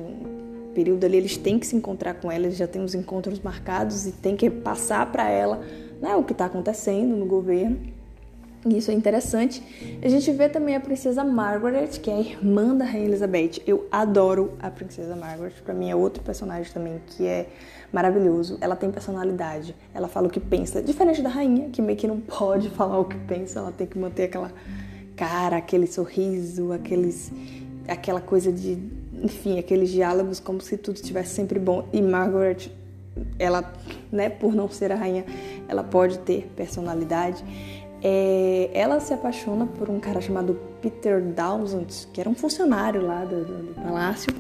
período 0.73 1.03
ali 1.05 1.17
eles 1.17 1.38
têm 1.38 1.59
que 1.59 1.67
se 1.67 1.75
encontrar 1.75 2.15
com 2.15 2.31
ela, 2.31 2.45
eles 2.45 2.57
já 2.57 2.67
têm 2.67 2.83
os 2.83 2.95
encontros 2.95 3.39
marcados 3.39 4.05
e 4.05 4.11
tem 4.11 4.35
que 4.35 4.49
passar 4.49 5.11
para 5.11 5.29
ela 5.29 5.61
né, 6.01 6.15
o 6.15 6.23
que 6.23 6.31
está 6.31 6.45
acontecendo 6.45 7.15
no 7.15 7.25
governo. 7.25 7.77
E 8.65 8.77
isso 8.77 8.91
é 8.91 8.93
interessante. 8.93 9.63
A 10.03 10.09
gente 10.09 10.29
vê 10.31 10.49
também 10.49 10.75
a 10.75 10.81
princesa 10.81 11.23
Margaret, 11.23 11.88
que 11.88 12.11
é 12.11 12.13
a 12.13 12.19
irmã 12.19 12.75
da 12.75 12.83
rainha 12.83 13.05
Elizabeth. 13.05 13.61
Eu 13.65 13.88
adoro 13.89 14.53
a 14.59 14.69
princesa 14.69 15.15
Margaret. 15.15 15.53
Para 15.63 15.73
mim 15.73 15.89
é 15.89 15.95
outro 15.95 16.21
personagem 16.21 16.69
também 16.73 17.01
que 17.07 17.25
é 17.25 17.47
maravilhoso. 17.91 18.57
Ela 18.59 18.75
tem 18.75 18.91
personalidade. 18.91 19.73
Ela 19.93 20.09
fala 20.09 20.27
o 20.27 20.29
que 20.29 20.41
pensa, 20.41 20.81
diferente 20.81 21.21
da 21.21 21.29
rainha, 21.29 21.69
que 21.69 21.81
meio 21.81 21.97
que 21.97 22.07
não 22.07 22.19
pode 22.19 22.69
falar 22.75 22.99
o 22.99 23.05
que 23.05 23.17
pensa. 23.19 23.59
Ela 23.59 23.71
tem 23.71 23.88
que 23.88 23.97
manter 23.97 24.23
aquela 24.23 24.51
cara, 25.15 25.57
aquele 25.57 25.88
sorriso, 25.88 26.73
aqueles, 26.73 27.31
aquela 27.88 28.19
coisa 28.19 28.51
de, 28.51 28.75
enfim, 29.23 29.59
aqueles 29.59 29.89
diálogos 29.89 30.39
como 30.39 30.61
se 30.61 30.77
tudo 30.77 30.95
estivesse 30.95 31.35
sempre 31.35 31.59
bom. 31.59 31.88
E 31.91 32.01
Margaret, 32.01 32.71
ela, 33.38 33.73
né, 34.11 34.29
por 34.29 34.53
não 34.53 34.69
ser 34.69 34.91
a 34.91 34.95
rainha, 34.95 35.25
ela 35.67 35.83
pode 35.83 36.19
ter 36.19 36.49
personalidade. 36.55 37.43
É, 38.01 38.69
ela 38.73 38.99
se 38.99 39.13
apaixona 39.13 39.65
por 39.65 39.89
um 39.89 39.99
cara 39.99 40.21
chamado 40.21 40.59
Peter 40.81 41.21
Dawson, 41.21 41.85
que 42.13 42.21
era 42.21 42.29
um 42.29 42.35
funcionário 42.35 43.05
lá 43.05 43.25
do, 43.25 43.43
do, 43.43 43.63
do 43.63 43.73
palácio. 43.75 44.33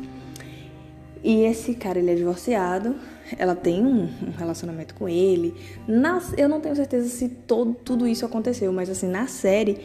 E 1.21 1.43
esse 1.43 1.73
cara, 1.73 1.99
ele 1.99 2.11
é 2.11 2.15
divorciado, 2.15 2.95
ela 3.37 3.53
tem 3.53 3.85
um, 3.85 4.03
um 4.03 4.31
relacionamento 4.37 4.95
com 4.95 5.09
ele. 5.09 5.53
Na, 5.85 6.21
eu 6.37 6.47
não 6.47 6.61
tenho 6.61 6.75
certeza 6.75 7.09
se 7.09 7.27
todo, 7.27 7.73
tudo 7.73 8.07
isso 8.07 8.25
aconteceu, 8.25 8.71
mas 8.71 8.89
assim, 8.89 9.07
na 9.07 9.27
série, 9.27 9.79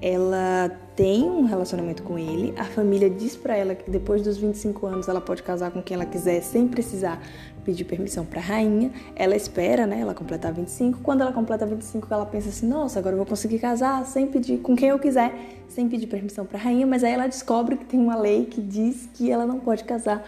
ela 0.00 0.76
tem 0.94 1.24
um 1.24 1.44
relacionamento 1.44 2.02
com 2.02 2.18
ele. 2.18 2.52
A 2.56 2.64
família 2.64 3.08
diz 3.08 3.34
para 3.34 3.56
ela 3.56 3.74
que 3.74 3.90
depois 3.90 4.22
dos 4.22 4.36
25 4.36 4.86
anos 4.86 5.08
ela 5.08 5.20
pode 5.20 5.42
casar 5.42 5.70
com 5.70 5.82
quem 5.82 5.94
ela 5.94 6.04
quiser 6.04 6.42
sem 6.42 6.68
precisar 6.68 7.22
pedir 7.64 7.84
permissão 7.84 8.24
para 8.24 8.40
a 8.40 8.42
rainha. 8.42 8.90
Ela 9.16 9.34
espera, 9.34 9.86
né, 9.86 10.00
ela 10.00 10.14
completar 10.14 10.52
25. 10.52 11.00
Quando 11.00 11.22
ela 11.22 11.32
completa 11.32 11.64
25, 11.64 12.06
ela 12.10 12.26
pensa 12.26 12.50
assim: 12.50 12.66
"Nossa, 12.66 12.98
agora 12.98 13.14
eu 13.14 13.18
vou 13.18 13.26
conseguir 13.26 13.58
casar 13.58 14.04
sem 14.04 14.26
pedir 14.26 14.58
com 14.58 14.76
quem 14.76 14.90
eu 14.90 14.98
quiser, 14.98 15.32
sem 15.68 15.88
pedir 15.88 16.06
permissão 16.06 16.44
para 16.44 16.58
a 16.58 16.62
rainha". 16.62 16.86
Mas 16.86 17.02
aí 17.02 17.12
ela 17.12 17.26
descobre 17.26 17.76
que 17.76 17.84
tem 17.84 17.98
uma 17.98 18.16
lei 18.16 18.44
que 18.44 18.60
diz 18.60 19.08
que 19.14 19.30
ela 19.30 19.46
não 19.46 19.60
pode 19.60 19.84
casar 19.84 20.22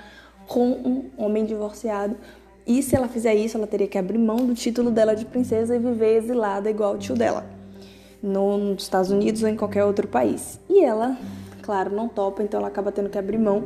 com 0.47 0.71
um 0.71 1.11
homem 1.16 1.44
divorciado. 1.44 2.16
E 2.66 2.83
se 2.83 2.97
ela 2.97 3.09
fizer 3.09 3.35
isso, 3.35 3.59
ela 3.59 3.66
teria 3.66 3.87
que 3.87 3.99
abrir 3.99 4.18
mão 4.18 4.37
do 4.37 4.54
título 4.54 4.90
dela 4.90 5.14
de 5.14 5.26
princesa 5.26 5.76
e 5.76 5.78
viver 5.78 6.16
exilada 6.16 6.71
igual 6.71 6.94
o 6.94 6.99
tio 6.99 7.14
dela 7.14 7.63
nos 8.25 8.85
Estados 8.85 9.11
Unidos 9.11 9.43
ou 9.43 9.49
em 9.49 9.57
qualquer 9.57 9.85
outro 9.85 10.09
país. 10.09 10.59
E 10.69 10.83
ela, 10.83 11.16
claro, 11.62 11.95
não 11.95 12.09
topa, 12.09 12.43
então 12.43 12.59
ela 12.59 12.69
acaba 12.69 12.90
tendo 12.90 13.11
que 13.11 13.19
abrir 13.19 13.37
mão 13.37 13.64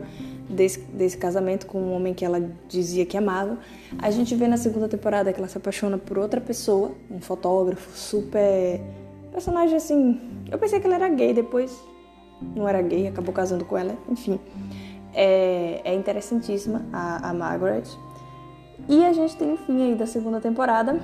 desse, 0.50 0.80
desse 0.80 1.16
casamento 1.16 1.66
com 1.66 1.80
um 1.80 1.92
homem 1.92 2.12
que 2.12 2.24
ela 2.24 2.50
dizia 2.68 3.06
que 3.06 3.16
amava. 3.16 3.56
A 3.98 4.10
gente 4.10 4.34
vê 4.34 4.48
na 4.48 4.56
segunda 4.56 4.88
temporada 4.88 5.32
que 5.32 5.38
ela 5.38 5.48
se 5.48 5.56
apaixona 5.56 5.96
por 5.96 6.18
outra 6.18 6.40
pessoa, 6.40 6.90
um 7.08 7.20
fotógrafo 7.20 7.96
super. 7.96 8.80
personagem 9.30 9.76
assim. 9.76 10.20
Eu 10.50 10.58
pensei 10.58 10.80
que 10.80 10.86
ele 10.88 10.94
era 10.94 11.08
gay, 11.08 11.32
depois 11.32 11.78
não 12.56 12.68
era 12.68 12.82
gay, 12.82 13.06
acabou 13.06 13.32
casando 13.32 13.64
com 13.64 13.78
ela, 13.78 13.96
enfim. 14.08 14.40
É, 15.14 15.80
é 15.84 15.94
interessantíssima 15.94 16.84
a, 16.92 17.30
a 17.30 17.34
Margaret. 17.34 17.84
E 18.88 19.04
a 19.04 19.12
gente 19.12 19.36
tem 19.36 19.52
o 19.52 19.56
fim 19.56 19.82
aí 19.82 19.94
da 19.94 20.06
segunda 20.06 20.40
temporada, 20.40 21.00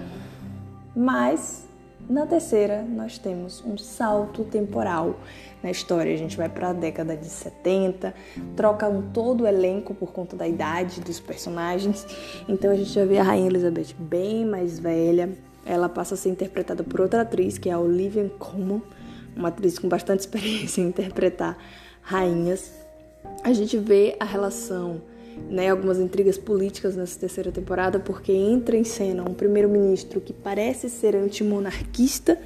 mas 0.94 1.68
na 2.08 2.26
terceira, 2.26 2.82
nós 2.82 3.16
temos 3.16 3.62
um 3.64 3.78
salto 3.78 4.44
temporal 4.44 5.18
na 5.62 5.70
história. 5.70 6.12
A 6.12 6.16
gente 6.16 6.36
vai 6.36 6.48
para 6.48 6.68
a 6.68 6.72
década 6.72 7.16
de 7.16 7.26
70, 7.26 8.14
troca 8.54 8.88
um 8.88 9.10
todo 9.10 9.44
o 9.44 9.46
elenco 9.46 9.94
por 9.94 10.12
conta 10.12 10.36
da 10.36 10.46
idade 10.46 11.00
dos 11.00 11.18
personagens. 11.18 12.06
Então 12.46 12.70
a 12.70 12.74
gente 12.74 12.90
já 12.90 13.04
vê 13.06 13.18
a 13.18 13.22
Rainha 13.22 13.46
Elizabeth 13.46 13.94
bem 13.98 14.44
mais 14.44 14.78
velha. 14.78 15.30
Ela 15.64 15.88
passa 15.88 16.14
a 16.14 16.16
ser 16.16 16.28
interpretada 16.28 16.84
por 16.84 17.00
outra 17.00 17.22
atriz, 17.22 17.56
que 17.56 17.70
é 17.70 17.72
a 17.72 17.78
Olivia 17.78 18.30
Colman, 18.38 18.82
uma 19.34 19.48
atriz 19.48 19.78
com 19.78 19.88
bastante 19.88 20.20
experiência 20.26 20.82
em 20.82 20.88
interpretar 20.88 21.56
rainhas. 22.02 22.70
A 23.42 23.52
gente 23.54 23.78
vê 23.78 24.14
a 24.20 24.24
relação 24.26 25.00
né, 25.48 25.70
algumas 25.70 25.98
intrigas 25.98 26.38
políticas 26.38 26.96
nessa 26.96 27.18
terceira 27.18 27.50
temporada, 27.52 27.98
porque 27.98 28.32
entra 28.32 28.76
em 28.76 28.84
cena 28.84 29.22
um 29.22 29.34
primeiro-ministro 29.34 30.20
que 30.20 30.32
parece 30.32 30.88
ser 30.88 31.14
antimonarquista, 31.16 32.38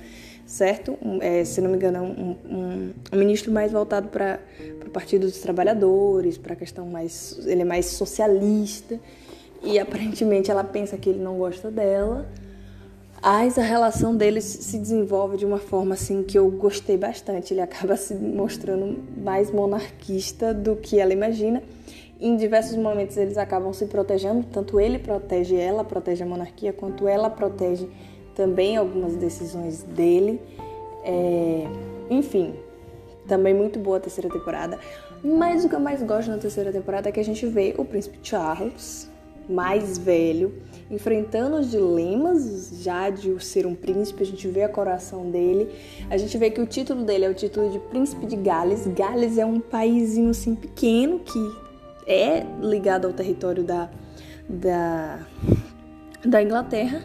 certo? 0.46 0.98
Um, 1.02 1.22
é, 1.22 1.44
se 1.44 1.60
não 1.60 1.70
me 1.70 1.76
engano, 1.76 2.02
um, 2.02 2.36
um, 2.50 2.92
um 3.12 3.16
ministro 3.18 3.52
mais 3.52 3.72
voltado 3.72 4.08
para 4.08 4.40
o 4.86 4.90
Partido 4.90 5.26
dos 5.26 5.38
Trabalhadores, 5.38 6.38
para 6.38 6.54
a 6.54 6.56
questão 6.56 6.86
mais. 6.86 7.38
ele 7.46 7.62
é 7.62 7.64
mais 7.64 7.86
socialista, 7.86 8.98
e 9.62 9.78
aparentemente 9.78 10.50
ela 10.50 10.64
pensa 10.64 10.96
que 10.96 11.10
ele 11.10 11.20
não 11.20 11.36
gosta 11.38 11.70
dela. 11.70 12.28
Mas 13.20 13.58
a 13.58 13.62
relação 13.62 14.16
deles 14.16 14.44
se 14.44 14.78
desenvolve 14.78 15.36
de 15.36 15.44
uma 15.44 15.58
forma 15.58 15.94
assim 15.94 16.22
que 16.22 16.38
eu 16.38 16.48
gostei 16.50 16.96
bastante. 16.96 17.52
Ele 17.52 17.60
acaba 17.60 17.96
se 17.96 18.14
mostrando 18.14 18.98
mais 19.16 19.50
monarquista 19.50 20.54
do 20.54 20.76
que 20.76 20.98
ela 20.98 21.12
imagina. 21.12 21.62
Em 22.20 22.36
diversos 22.36 22.76
momentos 22.76 23.16
eles 23.16 23.38
acabam 23.38 23.72
se 23.72 23.86
protegendo, 23.86 24.44
tanto 24.50 24.80
ele 24.80 24.98
protege 24.98 25.54
ela, 25.54 25.84
protege 25.84 26.24
a 26.24 26.26
monarquia, 26.26 26.72
quanto 26.72 27.06
ela 27.06 27.30
protege 27.30 27.88
também 28.34 28.76
algumas 28.76 29.14
decisões 29.14 29.82
dele. 29.84 30.40
É... 31.04 31.64
Enfim, 32.10 32.54
também 33.28 33.54
muito 33.54 33.78
boa 33.78 33.98
a 33.98 34.00
terceira 34.00 34.28
temporada. 34.28 34.80
Mas 35.22 35.64
o 35.64 35.68
que 35.68 35.74
eu 35.74 35.80
mais 35.80 36.02
gosto 36.02 36.28
na 36.30 36.38
terceira 36.38 36.72
temporada 36.72 37.08
é 37.08 37.12
que 37.12 37.20
a 37.20 37.24
gente 37.24 37.46
vê 37.46 37.74
o 37.78 37.84
príncipe 37.84 38.18
Charles, 38.22 39.08
mais 39.48 39.96
velho, 39.96 40.54
enfrentando 40.90 41.56
os 41.56 41.70
dilemas 41.70 42.82
já 42.82 43.10
de 43.10 43.42
ser 43.44 43.66
um 43.66 43.74
príncipe, 43.74 44.22
a 44.22 44.26
gente 44.26 44.46
vê 44.48 44.62
a 44.62 44.68
coração 44.68 45.30
dele, 45.30 45.70
a 46.10 46.16
gente 46.16 46.36
vê 46.36 46.50
que 46.50 46.60
o 46.60 46.66
título 46.66 47.04
dele 47.04 47.24
é 47.24 47.30
o 47.30 47.34
título 47.34 47.70
de 47.70 47.78
príncipe 47.78 48.26
de 48.26 48.36
Gales. 48.36 48.86
Gales 48.88 49.38
é 49.38 49.46
um 49.46 49.60
paísinho 49.60 50.30
assim 50.30 50.54
pequeno 50.54 51.20
que 51.20 51.67
é 52.08 52.44
ligado 52.60 53.06
ao 53.06 53.12
território 53.12 53.62
da, 53.62 53.90
da, 54.48 55.20
da 56.24 56.42
Inglaterra, 56.42 57.02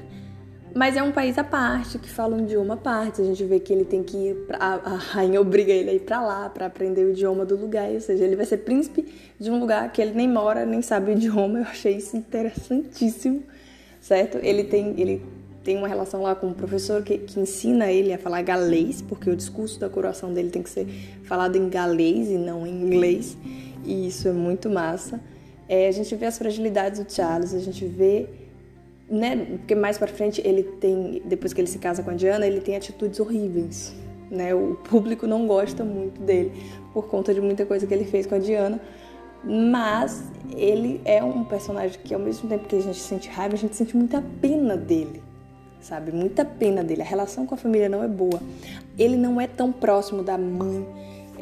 mas 0.74 0.96
é 0.96 1.04
um 1.04 1.12
país 1.12 1.38
à 1.38 1.44
parte, 1.44 2.00
que 2.00 2.10
fala 2.10 2.36
um 2.36 2.42
idioma 2.42 2.74
à 2.74 2.78
parte. 2.78 3.22
A 3.22 3.26
gente 3.26 3.44
vê 3.44 3.60
que 3.60 3.72
ele 3.72 3.86
tem 3.86 4.02
que 4.02 4.18
ir 4.18 4.36
pra, 4.48 4.58
a 4.58 4.96
rainha 4.96 5.40
obriga 5.40 5.72
ele 5.72 5.92
a 5.92 5.94
ir 5.94 6.00
para 6.00 6.22
lá 6.22 6.50
para 6.50 6.66
aprender 6.66 7.04
o 7.04 7.12
idioma 7.12 7.46
do 7.46 7.56
lugar, 7.56 7.92
ou 7.92 8.02
seja, 8.02 8.24
ele 8.24 8.36
vai 8.36 8.46
ser 8.46 8.58
príncipe 8.60 9.06
de 9.40 9.52
um 9.52 9.60
lugar 9.60 9.92
que 9.92 10.02
ele 10.02 10.14
nem 10.14 10.28
mora, 10.28 10.66
nem 10.66 10.82
sabe 10.82 11.12
o 11.12 11.14
idioma. 11.14 11.60
Eu 11.60 11.66
achei 11.66 11.98
isso 11.98 12.18
interessantíssimo, 12.18 13.44
certo? 14.02 14.40
Ele 14.42 14.64
tem 14.64 15.00
ele 15.00 15.22
tem 15.64 15.78
uma 15.78 15.88
relação 15.88 16.24
lá 16.24 16.36
com 16.36 16.48
um 16.48 16.54
professor 16.54 17.04
que, 17.04 17.20
que 17.20 17.40
ensina 17.40 17.90
ele 17.90 18.12
a 18.12 18.18
falar 18.18 18.42
galês, 18.42 19.02
porque 19.02 19.30
o 19.30 19.36
discurso 19.36 19.80
da 19.80 19.90
coroação 19.90 20.34
dele 20.34 20.50
tem 20.50 20.62
que 20.62 20.70
ser 20.70 20.86
falado 21.24 21.56
em 21.56 21.70
galês 21.70 22.30
e 22.30 22.38
não 22.38 22.68
em 22.68 22.84
inglês 22.84 23.38
e 23.86 24.08
isso 24.08 24.28
é 24.28 24.32
muito 24.32 24.70
massa. 24.70 25.20
É, 25.68 25.88
a 25.88 25.92
gente 25.92 26.16
vê 26.16 26.26
as 26.26 26.38
fragilidades 26.38 27.04
do 27.04 27.12
Charles, 27.12 27.54
a 27.54 27.60
gente 27.60 27.86
vê, 27.86 28.28
né, 29.10 29.36
porque 29.58 29.76
mais 29.76 29.98
para 29.98 30.08
frente 30.08 30.42
ele 30.46 30.64
tem, 30.64 31.22
depois 31.26 31.54
que 31.54 31.62
ele 31.62 31.68
se 31.68 31.80
casa 31.80 32.04
com 32.04 32.10
a 32.12 32.14
Diana, 32.14 32.46
ele 32.46 32.62
tem 32.62 32.76
atitudes 32.76 33.20
horríveis, 33.20 33.96
né? 34.30 34.54
O 34.54 34.76
público 34.76 35.26
não 35.26 35.48
gosta 35.48 35.84
muito 35.84 36.22
dele 36.22 36.52
por 36.94 37.08
conta 37.08 37.34
de 37.34 37.42
muita 37.42 37.66
coisa 37.66 37.88
que 37.88 37.94
ele 37.94 38.06
fez 38.06 38.26
com 38.26 38.36
a 38.36 38.40
Diana, 38.40 38.80
mas 39.44 40.24
ele 40.56 41.02
é 41.06 41.24
um 41.24 41.44
personagem 41.44 42.00
que 42.04 42.14
ao 42.14 42.20
mesmo 42.20 42.48
tempo 42.48 42.66
que 42.68 42.76
a 42.76 42.82
gente 42.82 43.00
sente 43.00 43.30
raiva, 43.30 43.56
a 43.56 43.58
gente 43.58 43.76
sente 43.76 43.96
muita 43.96 44.24
pena 44.42 44.78
dele. 44.78 45.22
Sabe? 45.82 46.14
Muita 46.14 46.46
pena 46.46 46.82
dele. 46.82 47.02
A 47.02 47.06
relação 47.06 47.46
com 47.46 47.56
a 47.56 47.58
família 47.58 47.90
não 47.90 48.02
é 48.02 48.08
boa. 48.08 48.42
Ele 48.98 49.18
não 49.18 49.42
é 49.42 49.48
tão 49.48 49.70
próximo 49.70 50.24
da 50.24 50.38
mãe 50.38 50.88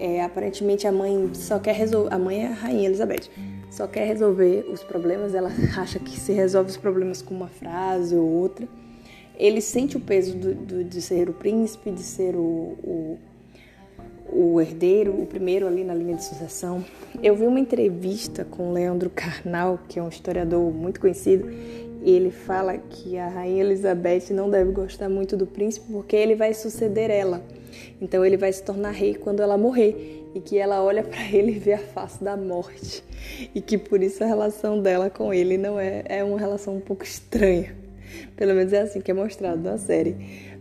é, 0.01 0.23
aparentemente 0.23 0.87
a 0.87 0.91
mãe 0.91 1.29
só 1.35 1.59
quer 1.59 1.75
resolver. 1.75 2.13
A 2.13 2.17
mãe 2.17 2.43
é 2.43 2.47
a 2.47 2.53
rainha 2.53 2.87
Elizabeth. 2.87 3.29
Só 3.69 3.85
quer 3.85 4.07
resolver 4.07 4.65
os 4.67 4.83
problemas. 4.83 5.35
Ela 5.35 5.51
acha 5.77 5.99
que 5.99 6.19
se 6.19 6.33
resolve 6.33 6.71
os 6.71 6.77
problemas 6.77 7.21
com 7.21 7.35
uma 7.35 7.47
frase 7.47 8.15
ou 8.15 8.27
outra. 8.27 8.67
Ele 9.37 9.61
sente 9.61 9.95
o 9.97 9.99
peso 9.99 10.35
do, 10.35 10.55
do, 10.55 10.83
de 10.83 11.01
ser 11.01 11.29
o 11.29 11.33
príncipe, 11.33 11.91
de 11.91 12.01
ser 12.01 12.35
o, 12.35 12.39
o, 12.83 13.19
o 14.27 14.59
herdeiro, 14.59 15.21
o 15.21 15.25
primeiro 15.27 15.67
ali 15.67 15.83
na 15.83 15.93
linha 15.93 16.15
de 16.15 16.23
sucessão. 16.23 16.83
Eu 17.21 17.35
vi 17.35 17.45
uma 17.45 17.59
entrevista 17.59 18.43
com 18.43 18.71
Leandro 18.71 19.09
Carnal, 19.09 19.79
que 19.87 19.99
é 19.99 20.03
um 20.03 20.09
historiador 20.09 20.71
muito 20.73 20.99
conhecido, 20.99 21.47
ele 22.03 22.31
fala 22.31 22.77
que 22.77 23.17
a 23.17 23.29
rainha 23.29 23.63
Elizabeth 23.63 24.31
não 24.31 24.49
deve 24.49 24.71
gostar 24.71 25.07
muito 25.07 25.37
do 25.37 25.45
príncipe 25.45 25.85
porque 25.91 26.15
ele 26.15 26.35
vai 26.35 26.53
suceder 26.53 27.11
ela. 27.11 27.43
Então 28.01 28.25
ele 28.25 28.37
vai 28.37 28.51
se 28.51 28.63
tornar 28.63 28.91
rei 28.91 29.15
quando 29.15 29.41
ela 29.41 29.57
morrer 29.57 30.25
e 30.33 30.39
que 30.39 30.57
ela 30.57 30.81
olha 30.83 31.03
para 31.03 31.21
ele 31.31 31.53
e 31.53 31.59
vê 31.59 31.73
a 31.73 31.79
face 31.79 32.23
da 32.23 32.37
morte 32.37 33.03
e 33.53 33.61
que 33.61 33.77
por 33.77 34.01
isso 34.01 34.23
a 34.23 34.27
relação 34.27 34.81
dela 34.81 35.09
com 35.09 35.33
ele 35.33 35.57
não 35.57 35.79
é 35.79 36.03
é 36.05 36.23
uma 36.23 36.39
relação 36.39 36.75
um 36.75 36.81
pouco 36.81 37.03
estranha. 37.03 37.75
Pelo 38.35 38.53
menos 38.53 38.73
é 38.73 38.81
assim 38.81 39.01
que 39.01 39.11
é 39.11 39.13
mostrado 39.13 39.61
na 39.61 39.77
série. 39.77 40.15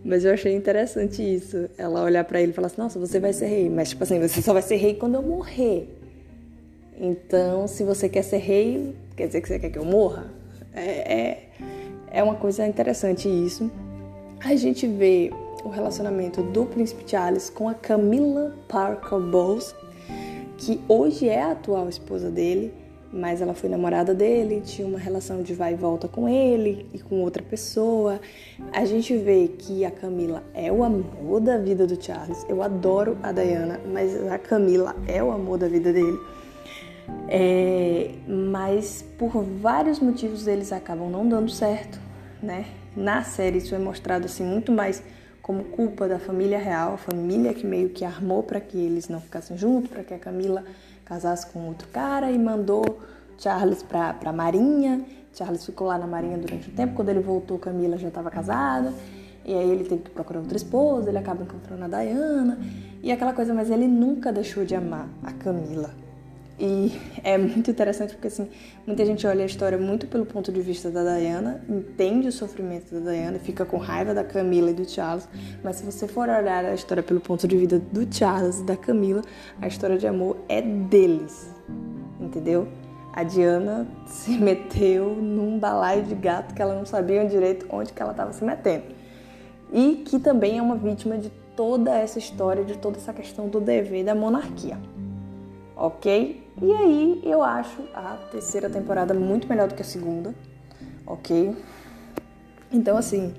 Mas 0.05 0.25
eu 0.25 0.33
achei 0.33 0.55
interessante 0.55 1.23
isso. 1.23 1.69
Ela 1.77 2.03
olhar 2.03 2.25
para 2.25 2.41
ele 2.41 2.53
e 2.53 2.55
falar 2.55 2.69
assim: 2.69 2.81
"Nossa, 2.81 2.99
você 2.99 3.21
vai 3.21 3.33
ser 3.33 3.47
rei, 3.47 3.69
mas 3.69 3.91
tipo 3.91 4.03
assim, 4.03 4.19
você 4.21 4.41
só 4.41 4.53
vai 4.53 4.63
ser 4.63 4.77
rei 4.77 4.95
quando 4.95 5.17
eu 5.17 5.23
morrer". 5.23 5.89
Então, 6.99 7.67
se 7.67 7.83
você 7.83 8.09
quer 8.09 8.23
ser 8.23 8.39
rei, 8.39 8.95
quer 9.17 9.27
dizer 9.27 9.41
que 9.41 9.49
você 9.49 9.59
quer 9.59 9.71
que 9.71 9.79
eu 9.79 9.85
morra? 9.85 10.27
É, 10.75 11.15
é, 11.15 11.49
é 12.13 12.23
uma 12.23 12.35
coisa 12.35 12.67
interessante 12.67 13.27
isso. 13.29 13.71
A 14.45 14.55
gente 14.55 14.87
vê 14.87 15.31
o 15.65 15.69
relacionamento 15.69 16.43
do 16.43 16.65
príncipe 16.67 17.09
Charles 17.09 17.51
com 17.51 17.69
a 17.69 17.75
Camilla 17.75 18.55
Parker 18.69 19.19
Bowles, 19.19 19.75
que 20.57 20.81
hoje 20.89 21.29
é 21.29 21.43
a 21.43 21.53
atual 21.53 21.89
esposa 21.89 22.31
dele, 22.31 22.73
mas 23.13 23.41
ela 23.41 23.55
foi 23.55 23.69
namorada 23.69 24.15
dele, 24.15 24.61
tinha 24.61 24.87
uma 24.87 24.99
relação 24.99 25.43
de 25.43 25.53
vai 25.53 25.73
e 25.73 25.77
volta 25.77 26.07
com 26.07 26.29
ele 26.29 26.87
e 26.95 26.99
com 26.99 27.21
outra 27.21 27.43
pessoa. 27.43 28.21
A 28.73 28.85
gente 28.85 29.17
vê 29.17 29.49
que 29.49 29.85
a 29.85 29.91
Camila 29.91 30.43
é 30.55 30.71
o 30.71 30.85
amor 30.85 31.41
da 31.41 31.59
vida 31.59 31.87
do 31.87 32.03
Charles. 32.03 32.47
Eu 32.49 32.63
adoro 32.63 33.19
a 33.23 33.33
Diana, 33.33 33.81
mas 33.93 34.15
a 34.31 34.39
Camila 34.39 34.95
é 35.09 35.23
o 35.23 35.33
amor 35.33 35.59
da 35.59 35.67
vida 35.67 35.93
dele. 35.93 36.19
É, 37.29 38.13
mas 38.29 39.05
por 39.19 39.43
vários 39.43 39.99
motivos 39.99 40.47
eles 40.47 40.73
acabam 40.73 41.11
não 41.11 41.29
dando 41.29 41.51
certo, 41.51 41.99
né? 42.41 42.67
Na 42.97 43.25
série 43.25 43.59
isso 43.59 43.75
é 43.75 43.79
mostrado 43.79 44.27
assim 44.27 44.45
muito 44.45 44.71
mais 44.71 45.03
como 45.51 45.65
culpa 45.65 46.07
da 46.07 46.21
família 46.21 46.61
real, 46.61 46.95
a 46.95 46.97
família 46.97 47.53
que 47.53 47.67
meio 47.67 47.89
que 47.89 48.05
armou 48.05 48.41
para 48.41 48.61
que 48.61 48.79
eles 48.79 49.09
não 49.09 49.21
ficassem 49.21 49.59
juntos, 49.59 49.91
para 49.91 50.05
que 50.05 50.15
a 50.15 50.19
Camila 50.19 50.63
casasse 51.05 51.45
com 51.49 51.67
outro 51.67 51.89
cara 51.89 52.31
e 52.31 52.39
mandou 52.39 53.01
Charles 53.37 53.83
para 53.83 54.17
a 54.25 54.33
Marinha. 54.33 55.05
Charles 55.35 55.67
ficou 55.67 55.89
lá 55.89 55.99
na 55.99 56.07
Marinha 56.07 56.39
durante 56.39 56.71
um 56.71 56.73
tempo. 56.73 56.95
Quando 56.95 57.09
ele 57.09 57.19
voltou, 57.19 57.59
Camila 57.59 57.99
já 57.99 58.07
estava 58.07 58.31
casada. 58.31 58.95
E 59.45 59.53
aí 59.53 59.69
ele 59.69 59.83
teve 59.83 60.03
que 60.03 60.11
procurar 60.11 60.39
outra 60.39 60.57
esposa, 60.57 61.09
ele 61.09 61.19
acaba 61.19 61.43
encontrando 61.43 61.85
a 61.85 61.89
Diana 61.89 62.57
e 63.03 63.11
aquela 63.11 63.33
coisa, 63.33 63.53
mas 63.53 63.71
ele 63.71 63.89
nunca 63.89 64.33
deixou 64.33 64.65
de 64.65 64.77
amar 64.77 65.09
a 65.25 65.33
Camila. 65.33 65.91
E 66.63 66.93
é 67.25 67.39
muito 67.39 67.71
interessante 67.71 68.13
porque 68.13 68.27
assim, 68.29 68.47
muita 68.87 69.07
gente 69.07 69.27
olha 69.27 69.45
a 69.45 69.47
história 69.47 69.79
muito 69.79 70.07
pelo 70.07 70.27
ponto 70.27 70.53
de 70.53 70.61
vista 70.61 70.91
da 70.91 71.17
Diana, 71.17 71.65
entende 71.67 72.29
o 72.29 72.33
sofrimento 72.33 73.01
da 73.01 73.13
Diana, 73.13 73.39
fica 73.39 73.65
com 73.65 73.79
raiva 73.79 74.13
da 74.13 74.23
Camila 74.23 74.71
e 74.71 74.75
do 74.75 74.87
Charles, 74.87 75.27
mas 75.65 75.77
se 75.77 75.85
você 75.87 76.07
for 76.07 76.29
olhar 76.29 76.63
a 76.67 76.75
história 76.75 77.03
pelo 77.03 77.19
ponto 77.19 77.49
de 77.49 77.57
vista 77.57 77.79
do 77.79 78.07
Charles 78.15 78.61
e 78.61 78.65
da 78.65 78.77
Camila, 78.77 79.23
a 79.59 79.67
história 79.67 79.97
de 79.97 80.07
amor 80.07 80.37
é 80.51 80.61
deles. 80.61 81.51
Entendeu? 82.21 82.69
A 83.15 83.23
Diana 83.23 83.89
se 84.05 84.33
meteu 84.37 85.15
num 85.15 85.59
balaio 85.59 86.03
de 86.03 86.15
gato 86.15 86.55
que 86.55 86.61
ela 86.61 86.75
não 86.75 86.85
sabia 86.85 87.25
direito 87.25 87.65
onde 87.71 87.91
que 87.91 88.03
ela 88.03 88.11
estava 88.11 88.35
se 88.35 88.45
metendo. 88.45 88.85
E 89.73 90.03
que 90.07 90.19
também 90.19 90.59
é 90.59 90.63
uma 90.63 90.77
vítima 90.77 91.17
de 91.17 91.31
toda 91.57 91.97
essa 91.97 92.19
história, 92.19 92.67
de 92.67 92.77
toda 92.77 92.99
essa 92.99 93.15
questão 93.15 93.49
do 93.49 93.61
dever 93.61 94.05
da 94.05 94.15
monarquia 94.15 94.77
ok? 95.81 96.40
E 96.61 96.73
aí 96.73 97.21
eu 97.25 97.43
acho 97.43 97.83
a 97.95 98.19
terceira 98.31 98.69
temporada 98.69 99.15
muito 99.15 99.49
melhor 99.49 99.69
do 99.69 99.75
que 99.75 99.83
a 99.83 99.85
segunda, 99.85 100.35
ok? 101.07 101.57
Então, 102.73 102.97
assim, 102.97 103.35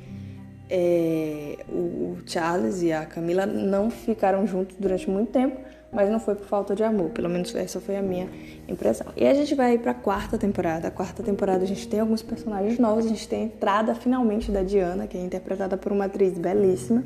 é, 0.70 1.58
o 1.70 2.18
Charles 2.25 2.82
e 2.82 2.91
a 2.91 3.06
Camila 3.06 3.46
não 3.46 3.89
ficaram 3.89 4.48
juntos 4.48 4.75
durante 4.80 5.10
muito 5.10 5.32
tempo, 5.32 5.60
mas 5.91 6.10
não 6.10 6.20
foi 6.20 6.36
por 6.36 6.46
falta 6.46 6.74
de 6.74 6.84
amor, 6.84 7.10
pelo 7.10 7.30
menos 7.30 7.53
essa 7.53 7.82
foi 7.82 7.98
a 7.98 8.01
minha 8.01 8.30
impressão. 8.68 9.08
E 9.15 9.27
a 9.27 9.34
gente 9.34 9.53
vai 9.53 9.77
para 9.77 9.91
a 9.91 9.94
quarta 9.94 10.38
temporada. 10.38 10.88
A 10.88 10.91
quarta 10.91 11.22
temporada 11.22 11.63
a 11.63 11.68
gente 11.68 11.88
tem 11.88 12.00
alguns 12.00 12.22
personagens 12.22 12.80
novos, 12.80 13.06
a 13.06 13.10
gente 13.10 13.27
tem 13.27 13.41
a 13.41 13.46
entrada 13.46 13.94
finalmente 13.94 14.51
da 14.51 14.63
Diana, 14.63 15.08
que 15.08 15.18
é 15.18 15.22
interpretada 15.22 15.75
por 15.75 15.91
uma 15.91 16.06
atriz 16.06 16.38
belíssima, 16.38 17.03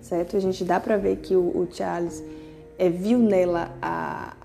certo? 0.00 0.36
A 0.36 0.40
gente 0.40 0.64
dá 0.64 0.80
para 0.80 0.96
ver 0.96 1.16
que 1.18 1.36
o, 1.36 1.40
o 1.40 1.68
Charles 1.70 2.22
é, 2.76 2.88
viu 2.88 3.18
nela 3.18 3.70
a, 3.80 4.35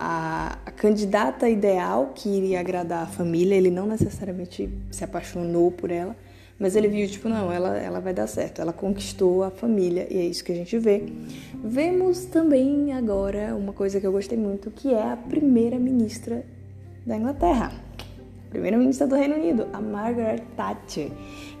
a, 0.00 0.56
a, 0.64 0.70
candidata 0.70 1.46
ideal 1.46 2.12
que 2.14 2.26
iria 2.26 2.58
agradar 2.58 3.02
a 3.02 3.06
família, 3.06 3.54
ele 3.54 3.70
não 3.70 3.86
necessariamente 3.86 4.70
se 4.90 5.04
apaixonou 5.04 5.70
por 5.70 5.90
ela, 5.90 6.16
mas 6.58 6.74
ele 6.74 6.88
viu, 6.88 7.06
tipo, 7.06 7.28
não, 7.28 7.52
ela, 7.52 7.76
ela 7.76 8.00
vai 8.00 8.14
dar 8.14 8.26
certo, 8.26 8.62
ela 8.62 8.72
conquistou 8.72 9.44
a 9.44 9.50
família 9.50 10.06
e 10.10 10.16
é 10.16 10.24
isso 10.24 10.42
que 10.42 10.52
a 10.52 10.54
gente 10.54 10.78
vê. 10.78 11.04
Vemos 11.62 12.24
também 12.24 12.94
agora 12.94 13.54
uma 13.54 13.74
coisa 13.74 14.00
que 14.00 14.06
eu 14.06 14.12
gostei 14.12 14.38
muito, 14.38 14.70
que 14.70 14.94
é 14.94 15.02
a 15.02 15.16
primeira-ministra 15.16 16.46
da 17.04 17.14
Inglaterra, 17.16 17.70
primeira-ministra 18.48 19.06
do 19.06 19.14
Reino 19.14 19.34
Unido, 19.34 19.66
a 19.70 19.82
Margaret 19.82 20.42
Thatcher, 20.56 21.10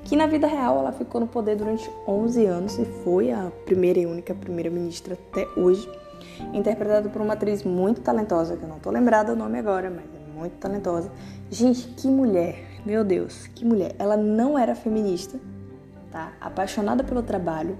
que 0.02 0.16
na 0.16 0.26
vida 0.26 0.46
real 0.46 0.78
ela 0.78 0.92
ficou 0.92 1.20
no 1.20 1.26
poder 1.26 1.56
durante 1.56 1.90
11 2.08 2.46
anos 2.46 2.78
e 2.78 2.86
foi 3.04 3.32
a 3.32 3.52
primeira 3.66 3.98
e 3.98 4.06
única 4.06 4.34
primeira-ministra 4.34 5.12
até 5.12 5.46
hoje 5.60 5.86
interpretado 6.52 7.10
por 7.10 7.20
uma 7.20 7.34
atriz 7.34 7.62
muito 7.62 8.00
talentosa, 8.00 8.56
que 8.56 8.62
eu 8.62 8.68
não 8.68 8.78
tô 8.78 8.90
lembrada 8.90 9.32
o 9.32 9.36
nome 9.36 9.58
agora, 9.58 9.90
mas 9.90 10.04
é 10.04 10.38
muito 10.38 10.54
talentosa. 10.58 11.10
Gente, 11.50 11.88
que 11.88 12.08
mulher, 12.08 12.80
meu 12.84 13.04
Deus, 13.04 13.46
que 13.48 13.64
mulher. 13.64 13.94
Ela 13.98 14.16
não 14.16 14.58
era 14.58 14.74
feminista, 14.74 15.38
tá? 16.10 16.32
Apaixonada 16.40 17.04
pelo 17.04 17.22
trabalho. 17.22 17.76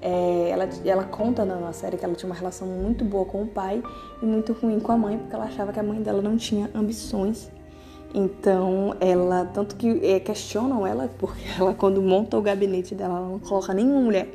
É, 0.00 0.48
ela, 0.50 0.68
ela 0.84 1.04
conta 1.04 1.44
na 1.44 1.72
série 1.72 1.96
que 1.96 2.04
ela 2.04 2.14
tinha 2.14 2.28
uma 2.28 2.34
relação 2.34 2.66
muito 2.66 3.04
boa 3.04 3.24
com 3.24 3.42
o 3.42 3.46
pai 3.46 3.82
e 4.20 4.26
muito 4.26 4.52
ruim 4.52 4.80
com 4.80 4.90
a 4.90 4.96
mãe, 4.96 5.18
porque 5.18 5.34
ela 5.34 5.44
achava 5.44 5.72
que 5.72 5.78
a 5.78 5.82
mãe 5.82 6.02
dela 6.02 6.20
não 6.20 6.36
tinha 6.36 6.68
ambições. 6.74 7.50
Então, 8.14 8.94
ela, 9.00 9.46
tanto 9.46 9.74
que 9.76 10.04
é, 10.04 10.20
questionam 10.20 10.86
ela, 10.86 11.08
porque 11.18 11.42
ela, 11.58 11.72
quando 11.72 12.02
monta 12.02 12.36
o 12.36 12.42
gabinete 12.42 12.94
dela, 12.94 13.18
ela 13.18 13.28
não 13.28 13.38
coloca 13.38 13.72
nenhuma 13.72 14.00
mulher, 14.00 14.28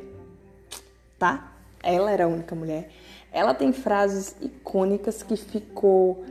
tá? 1.18 1.52
Ela 1.82 2.10
era 2.10 2.24
a 2.24 2.28
única 2.28 2.54
mulher. 2.54 2.90
Ela 3.32 3.54
tem 3.54 3.72
frases 3.72 4.34
icônicas 4.40 5.22
que 5.22 5.36
ficou 5.36 6.24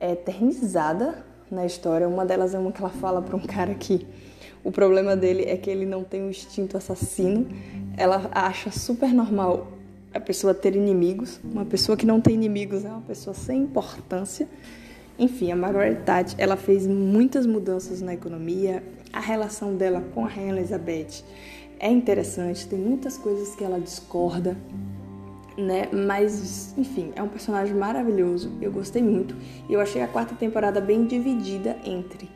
é, 0.00 0.12
eternizada 0.12 1.24
na 1.50 1.66
história. 1.66 2.08
Uma 2.08 2.24
delas 2.24 2.54
é 2.54 2.58
uma 2.58 2.72
que 2.72 2.80
ela 2.80 2.90
fala 2.90 3.20
para 3.20 3.36
um 3.36 3.40
cara 3.40 3.74
que 3.74 4.06
o 4.62 4.72
problema 4.72 5.14
dele 5.14 5.44
é 5.44 5.56
que 5.56 5.68
ele 5.68 5.84
não 5.84 6.02
tem 6.02 6.22
um 6.22 6.30
instinto 6.30 6.76
assassino. 6.76 7.46
Ela 7.96 8.30
acha 8.32 8.70
super 8.70 9.12
normal 9.12 9.68
a 10.12 10.20
pessoa 10.20 10.54
ter 10.54 10.74
inimigos. 10.74 11.40
Uma 11.44 11.64
pessoa 11.64 11.96
que 11.96 12.06
não 12.06 12.20
tem 12.20 12.34
inimigos 12.34 12.84
é 12.84 12.88
uma 12.88 13.02
pessoa 13.02 13.34
sem 13.34 13.62
importância. 13.62 14.48
Enfim, 15.18 15.52
a 15.52 15.56
Margaret 15.56 15.96
Thatcher, 15.96 16.36
ela 16.38 16.56
fez 16.56 16.86
muitas 16.86 17.46
mudanças 17.46 18.00
na 18.00 18.14
economia. 18.14 18.82
A 19.12 19.20
relação 19.20 19.76
dela 19.76 20.02
com 20.14 20.24
a 20.24 20.28
Rainha 20.28 20.52
Elizabeth 20.52 21.22
é 21.78 21.90
interessante, 21.90 22.66
tem 22.66 22.78
muitas 22.78 23.18
coisas 23.18 23.54
que 23.54 23.62
ela 23.62 23.78
discorda, 23.78 24.56
né? 25.56 25.88
Mas, 25.92 26.74
enfim, 26.76 27.12
é 27.14 27.22
um 27.22 27.28
personagem 27.28 27.74
maravilhoso. 27.74 28.52
Eu 28.60 28.72
gostei 28.72 29.02
muito. 29.02 29.36
E 29.68 29.72
eu 29.72 29.80
achei 29.80 30.02
a 30.02 30.08
quarta 30.08 30.34
temporada 30.34 30.80
bem 30.80 31.06
dividida 31.06 31.76
entre 31.84 32.28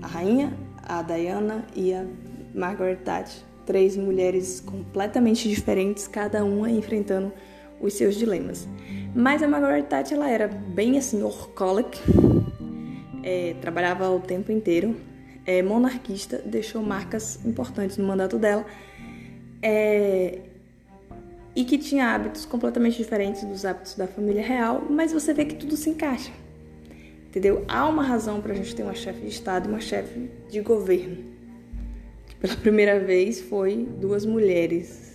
a 0.00 0.06
rainha, 0.06 0.52
a 0.82 1.02
Diana 1.02 1.64
e 1.74 1.92
a 1.92 2.04
Margaret 2.54 2.96
Thatcher. 2.96 3.42
Três 3.66 3.96
mulheres 3.96 4.60
completamente 4.60 5.48
diferentes, 5.48 6.08
cada 6.08 6.44
uma 6.44 6.70
enfrentando 6.70 7.32
os 7.80 7.94
seus 7.94 8.16
dilemas. 8.16 8.68
Mas 9.14 9.42
a 9.42 9.48
Margaret 9.48 9.82
Thatcher, 9.82 10.16
ela 10.16 10.28
era 10.28 10.48
bem 10.48 10.98
assim, 10.98 11.22
workaholic, 11.22 12.00
é, 13.22 13.54
trabalhava 13.60 14.10
o 14.10 14.20
tempo 14.20 14.50
inteiro, 14.50 14.96
é, 15.46 15.62
monarquista, 15.62 16.38
deixou 16.38 16.82
marcas 16.82 17.44
importantes 17.44 17.96
no 17.96 18.06
mandato 18.06 18.38
dela. 18.38 18.64
É, 19.60 20.40
e 21.54 21.64
que 21.64 21.76
tinha 21.76 22.14
hábitos 22.14 22.44
completamente 22.44 22.96
diferentes 22.96 23.44
dos 23.44 23.64
hábitos 23.64 23.94
da 23.94 24.06
família 24.06 24.42
real, 24.42 24.86
mas 24.88 25.12
você 25.12 25.34
vê 25.34 25.44
que 25.44 25.54
tudo 25.54 25.76
se 25.76 25.90
encaixa. 25.90 26.32
Entendeu? 27.28 27.64
Há 27.68 27.88
uma 27.88 28.02
razão 28.02 28.40
para 28.40 28.52
a 28.52 28.56
gente 28.56 28.74
ter 28.74 28.82
uma 28.82 28.94
chefe 28.94 29.20
de 29.20 29.28
Estado 29.28 29.66
e 29.66 29.72
uma 29.72 29.80
chefe 29.80 30.30
de 30.50 30.60
governo. 30.60 31.16
Pela 32.40 32.56
primeira 32.56 32.98
vez 33.00 33.40
foi 33.40 33.88
duas 34.00 34.26
mulheres 34.26 35.11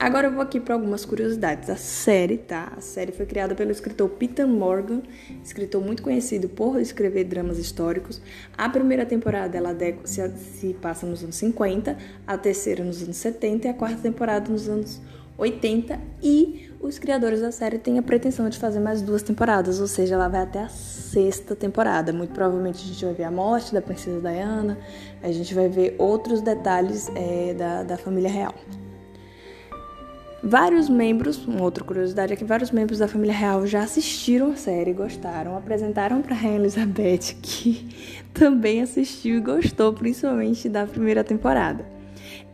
Agora 0.00 0.28
eu 0.28 0.32
vou 0.32 0.42
aqui 0.42 0.60
para 0.60 0.74
algumas 0.74 1.04
curiosidades. 1.04 1.68
A 1.68 1.74
série, 1.74 2.38
tá? 2.38 2.72
A 2.76 2.80
série 2.80 3.10
foi 3.10 3.26
criada 3.26 3.56
pelo 3.56 3.72
escritor 3.72 4.08
Peter 4.10 4.46
Morgan, 4.46 5.02
escritor 5.42 5.82
muito 5.82 6.04
conhecido 6.04 6.48
por 6.48 6.80
escrever 6.80 7.24
dramas 7.24 7.58
históricos. 7.58 8.22
A 8.56 8.68
primeira 8.68 9.04
temporada 9.04 9.58
ela 9.58 9.76
se, 10.04 10.72
passa 10.80 11.04
nos 11.04 11.24
anos 11.24 11.34
50, 11.34 11.98
a 12.24 12.38
terceira 12.38 12.84
nos 12.84 13.02
anos 13.02 13.16
70 13.16 13.66
e 13.66 13.70
a 13.70 13.74
quarta 13.74 14.00
temporada 14.00 14.48
nos 14.48 14.68
anos 14.68 15.00
80 15.36 15.98
e 16.22 16.70
os 16.80 16.96
criadores 16.96 17.40
da 17.40 17.50
série 17.50 17.78
têm 17.78 17.98
a 17.98 18.02
pretensão 18.02 18.48
de 18.48 18.56
fazer 18.56 18.78
mais 18.78 19.02
duas 19.02 19.22
temporadas, 19.22 19.80
ou 19.80 19.88
seja, 19.88 20.14
ela 20.14 20.28
vai 20.28 20.42
até 20.42 20.60
a 20.60 20.68
sexta 20.68 21.56
temporada. 21.56 22.12
Muito 22.12 22.32
provavelmente 22.32 22.84
a 22.84 22.86
gente 22.86 23.04
vai 23.04 23.14
ver 23.14 23.24
a 23.24 23.32
morte 23.32 23.74
da 23.74 23.82
princesa 23.82 24.20
Diana, 24.20 24.78
a 25.20 25.32
gente 25.32 25.52
vai 25.52 25.68
ver 25.68 25.96
outros 25.98 26.40
detalhes 26.40 27.10
é, 27.16 27.52
da, 27.54 27.82
da 27.82 27.96
família 27.96 28.30
real. 28.30 28.54
Vários 30.42 30.88
membros, 30.88 31.44
uma 31.46 31.62
outra 31.62 31.82
curiosidade 31.82 32.32
é 32.32 32.36
que 32.36 32.44
vários 32.44 32.70
membros 32.70 33.00
da 33.00 33.08
família 33.08 33.34
real 33.34 33.66
já 33.66 33.82
assistiram 33.82 34.52
a 34.52 34.56
série, 34.56 34.92
gostaram, 34.92 35.56
apresentaram 35.56 36.22
para 36.22 36.34
Rainha 36.34 36.60
Elizabeth, 36.60 37.34
que 37.42 37.88
também 38.32 38.80
assistiu 38.80 39.38
e 39.38 39.40
gostou, 39.40 39.92
principalmente 39.92 40.68
da 40.68 40.86
primeira 40.86 41.24
temporada. 41.24 41.84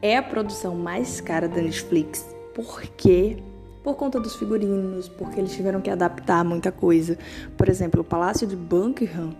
É 0.01 0.17
a 0.17 0.23
produção 0.23 0.75
mais 0.75 1.21
cara 1.21 1.47
da 1.47 1.61
Netflix, 1.61 2.35
porque 2.55 3.37
por 3.83 3.97
conta 3.97 4.19
dos 4.19 4.35
figurinos, 4.37 5.11
porque 5.11 5.39
eles 5.39 5.53
tiveram 5.53 5.83
que 5.83 5.91
adaptar 5.91 6.43
muita 6.43 6.73
coisa. 6.73 7.19
Por 7.55 7.69
exemplo, 7.69 8.01
o 8.01 8.05
Palácio 8.05 8.47
de 8.47 8.57
Buckingham 8.57 9.37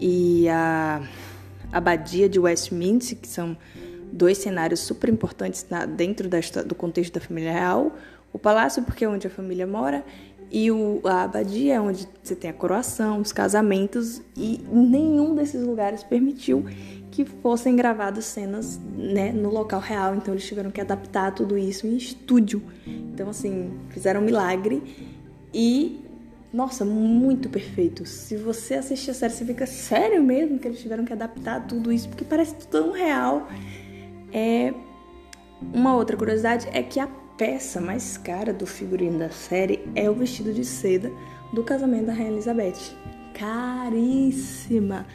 e 0.00 0.48
a 0.48 1.00
Abadia 1.72 2.28
de 2.28 2.40
Westminster, 2.40 3.16
que 3.16 3.28
são 3.28 3.56
dois 4.12 4.38
cenários 4.38 4.80
super 4.80 5.10
importantes 5.10 5.66
na, 5.68 5.86
dentro 5.86 6.28
da, 6.28 6.38
do 6.64 6.74
contexto 6.74 7.14
da 7.14 7.20
família 7.20 7.52
real. 7.52 7.96
O 8.32 8.38
palácio, 8.38 8.82
porque 8.82 9.04
é 9.04 9.08
onde 9.08 9.26
a 9.26 9.30
família 9.30 9.66
mora, 9.66 10.04
e 10.50 10.70
o, 10.70 11.00
a 11.04 11.22
abadia 11.22 11.74
é 11.74 11.80
onde 11.80 12.06
você 12.22 12.34
tem 12.36 12.50
a 12.50 12.52
coroação, 12.52 13.20
os 13.20 13.32
casamentos, 13.32 14.22
e 14.36 14.60
nenhum 14.70 15.34
desses 15.34 15.62
lugares 15.62 16.02
permitiu 16.02 16.64
que 17.10 17.24
fossem 17.24 17.74
gravadas 17.74 18.26
cenas 18.26 18.78
né, 18.94 19.32
no 19.32 19.48
local 19.48 19.80
real, 19.80 20.14
então 20.14 20.34
eles 20.34 20.46
tiveram 20.46 20.70
que 20.70 20.80
adaptar 20.80 21.32
tudo 21.32 21.56
isso 21.56 21.86
em 21.86 21.96
estúdio. 21.96 22.62
Então, 22.86 23.30
assim, 23.30 23.72
fizeram 23.88 24.20
um 24.20 24.24
milagre 24.24 24.82
e, 25.52 26.04
nossa, 26.52 26.84
muito 26.84 27.48
perfeito. 27.48 28.04
Se 28.04 28.36
você 28.36 28.74
assistir 28.74 29.12
a 29.12 29.14
série, 29.14 29.32
você 29.32 29.46
fica 29.46 29.64
sério 29.64 30.22
mesmo 30.22 30.58
que 30.58 30.68
eles 30.68 30.78
tiveram 30.78 31.06
que 31.06 31.12
adaptar 31.12 31.66
tudo 31.66 31.90
isso, 31.90 32.06
porque 32.06 32.24
parece 32.24 32.54
tão 32.68 32.92
real. 32.92 33.48
É 34.32 34.72
uma 35.60 35.96
outra 35.96 36.16
curiosidade 36.16 36.68
é 36.72 36.82
que 36.82 37.00
a 37.00 37.06
peça 37.36 37.80
mais 37.80 38.16
cara 38.16 38.52
do 38.52 38.66
figurino 38.66 39.18
da 39.18 39.30
série 39.30 39.80
é 39.94 40.08
o 40.10 40.14
vestido 40.14 40.52
de 40.52 40.64
seda 40.64 41.10
do 41.52 41.62
casamento 41.62 42.06
da 42.06 42.12
Rainha 42.12 42.32
Elizabeth. 42.32 42.96
Caríssima! 43.34 45.06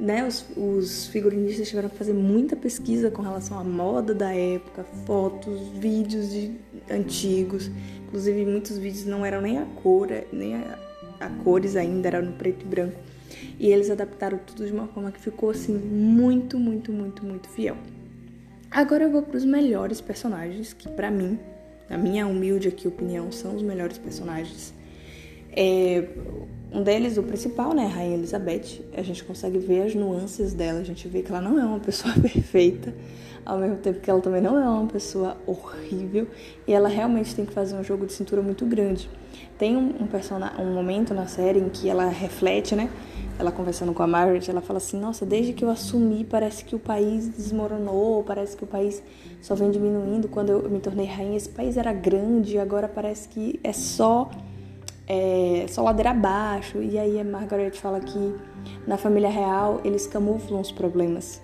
né, 0.00 0.26
os, 0.26 0.46
os, 0.56 1.08
figurinistas 1.08 1.68
tiveram 1.68 1.90
que 1.90 1.96
fazer 1.96 2.14
muita 2.14 2.56
pesquisa 2.56 3.10
com 3.10 3.20
relação 3.20 3.58
à 3.58 3.62
moda 3.62 4.14
da 4.14 4.34
época, 4.34 4.82
fotos, 5.04 5.68
vídeos 5.78 6.30
de, 6.30 6.52
antigos. 6.90 7.70
Inclusive, 8.06 8.46
muitos 8.46 8.78
vídeos 8.78 9.04
não 9.04 9.24
eram 9.26 9.42
nem 9.42 9.58
a 9.58 9.66
cor, 9.82 10.08
nem 10.32 10.56
a, 10.56 10.78
a 11.20 11.28
cores 11.44 11.76
ainda, 11.76 12.08
eram 12.08 12.22
no 12.22 12.32
preto 12.32 12.64
e 12.64 12.68
branco. 12.68 12.98
E 13.58 13.70
eles 13.70 13.90
adaptaram 13.90 14.38
tudo 14.38 14.66
de 14.66 14.72
uma 14.72 14.86
forma 14.88 15.12
que 15.12 15.20
ficou 15.20 15.50
assim 15.50 15.76
muito, 15.76 16.58
muito, 16.58 16.90
muito, 16.90 17.24
muito 17.24 17.48
fiel. 17.50 17.76
Agora 18.70 19.02
eu 19.02 19.10
vou 19.10 19.22
para 19.22 19.36
os 19.36 19.44
melhores 19.44 20.00
personagens, 20.00 20.72
que 20.72 20.88
para 20.88 21.10
mim, 21.10 21.40
na 21.88 21.98
minha 21.98 22.24
humilde 22.24 22.68
aqui 22.68 22.86
opinião, 22.86 23.32
são 23.32 23.56
os 23.56 23.62
melhores 23.62 23.98
personagens. 23.98 24.72
É, 25.50 26.04
um 26.72 26.80
deles, 26.80 27.18
o 27.18 27.22
principal, 27.24 27.74
né, 27.74 27.86
a 27.86 27.88
Rainha 27.88 28.14
Elizabeth, 28.14 28.80
a 28.96 29.02
gente 29.02 29.24
consegue 29.24 29.58
ver 29.58 29.82
as 29.82 29.94
nuances 29.96 30.54
dela, 30.54 30.78
a 30.78 30.84
gente 30.84 31.08
vê 31.08 31.20
que 31.20 31.32
ela 31.32 31.40
não 31.40 31.58
é 31.58 31.64
uma 31.64 31.80
pessoa 31.80 32.14
perfeita, 32.22 32.94
ao 33.44 33.58
mesmo 33.58 33.78
tempo 33.78 33.98
que 33.98 34.08
ela 34.08 34.20
também 34.20 34.40
não 34.40 34.56
é 34.56 34.68
uma 34.68 34.86
pessoa 34.86 35.36
horrível, 35.48 36.28
e 36.64 36.72
ela 36.72 36.88
realmente 36.88 37.34
tem 37.34 37.44
que 37.44 37.52
fazer 37.52 37.74
um 37.74 37.82
jogo 37.82 38.06
de 38.06 38.12
cintura 38.12 38.40
muito 38.40 38.64
grande. 38.64 39.10
Tem 39.58 39.76
um, 39.76 39.96
um, 40.00 40.62
um 40.62 40.72
momento 40.72 41.12
na 41.12 41.26
série 41.26 41.58
em 41.58 41.68
que 41.68 41.88
ela 41.88 42.08
reflete, 42.08 42.76
né, 42.76 42.88
ela 43.40 43.50
conversando 43.50 43.94
com 43.94 44.02
a 44.02 44.06
Margaret, 44.06 44.48
ela 44.48 44.60
fala 44.60 44.76
assim: 44.76 45.00
Nossa, 45.00 45.24
desde 45.24 45.52
que 45.54 45.64
eu 45.64 45.70
assumi, 45.70 46.24
parece 46.24 46.64
que 46.64 46.76
o 46.76 46.78
país 46.78 47.26
desmoronou, 47.28 48.22
parece 48.22 48.56
que 48.56 48.64
o 48.64 48.66
país 48.66 49.02
só 49.40 49.54
vem 49.54 49.70
diminuindo. 49.70 50.28
Quando 50.28 50.50
eu 50.50 50.68
me 50.68 50.78
tornei 50.78 51.06
rainha, 51.06 51.36
esse 51.36 51.48
país 51.48 51.76
era 51.76 51.92
grande, 51.92 52.58
agora 52.58 52.86
parece 52.86 53.28
que 53.28 53.58
é 53.64 53.72
só 53.72 54.30
é, 55.08 55.64
só 55.68 55.82
ladeira 55.82 56.10
abaixo. 56.10 56.82
E 56.82 56.98
aí 56.98 57.18
a 57.18 57.24
Margaret 57.24 57.72
fala 57.72 57.98
que 57.98 58.34
na 58.86 58.98
família 58.98 59.30
real 59.30 59.80
eles 59.84 60.06
camuflam 60.06 60.60
os 60.60 60.70
problemas. 60.70 61.40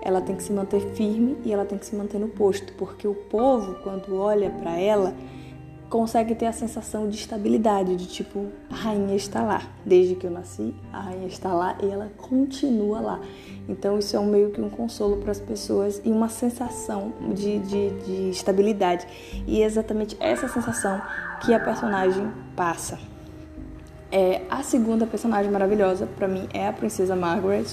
Ela 0.00 0.20
tem 0.20 0.36
que 0.36 0.42
se 0.42 0.52
manter 0.52 0.80
firme 0.94 1.36
e 1.44 1.52
ela 1.52 1.64
tem 1.64 1.76
que 1.76 1.84
se 1.84 1.96
manter 1.96 2.18
no 2.18 2.28
posto, 2.28 2.72
porque 2.74 3.08
o 3.08 3.14
povo, 3.14 3.74
quando 3.82 4.16
olha 4.16 4.50
para 4.50 4.78
ela, 4.78 5.12
consegue 5.88 6.34
ter 6.34 6.46
a 6.46 6.52
sensação 6.52 7.08
de 7.08 7.16
estabilidade, 7.16 7.96
de 7.96 8.06
tipo, 8.06 8.48
a 8.70 8.74
rainha 8.74 9.14
está 9.14 9.42
lá. 9.42 9.62
Desde 9.84 10.14
que 10.14 10.26
eu 10.26 10.30
nasci, 10.30 10.74
a 10.92 11.00
rainha 11.00 11.26
está 11.26 11.52
lá 11.52 11.76
e 11.82 11.88
ela 11.88 12.10
continua 12.16 13.00
lá. 13.00 13.20
Então 13.68 13.98
isso 13.98 14.16
é 14.16 14.20
um 14.20 14.26
meio 14.26 14.50
que 14.50 14.60
um 14.60 14.68
consolo 14.68 15.18
para 15.18 15.30
as 15.30 15.40
pessoas 15.40 16.00
e 16.04 16.10
uma 16.10 16.28
sensação 16.28 17.12
de, 17.34 17.58
de, 17.60 17.90
de 17.90 18.30
estabilidade. 18.30 19.06
E 19.46 19.62
é 19.62 19.64
exatamente 19.64 20.16
essa 20.20 20.48
sensação 20.48 21.00
que 21.40 21.54
a 21.54 21.60
personagem 21.60 22.30
passa. 22.56 22.98
É, 24.10 24.42
a 24.50 24.62
segunda 24.62 25.06
personagem 25.06 25.50
maravilhosa 25.50 26.06
para 26.06 26.28
mim 26.28 26.48
é 26.52 26.68
a 26.68 26.72
Princesa 26.72 27.16
Margaret. 27.16 27.66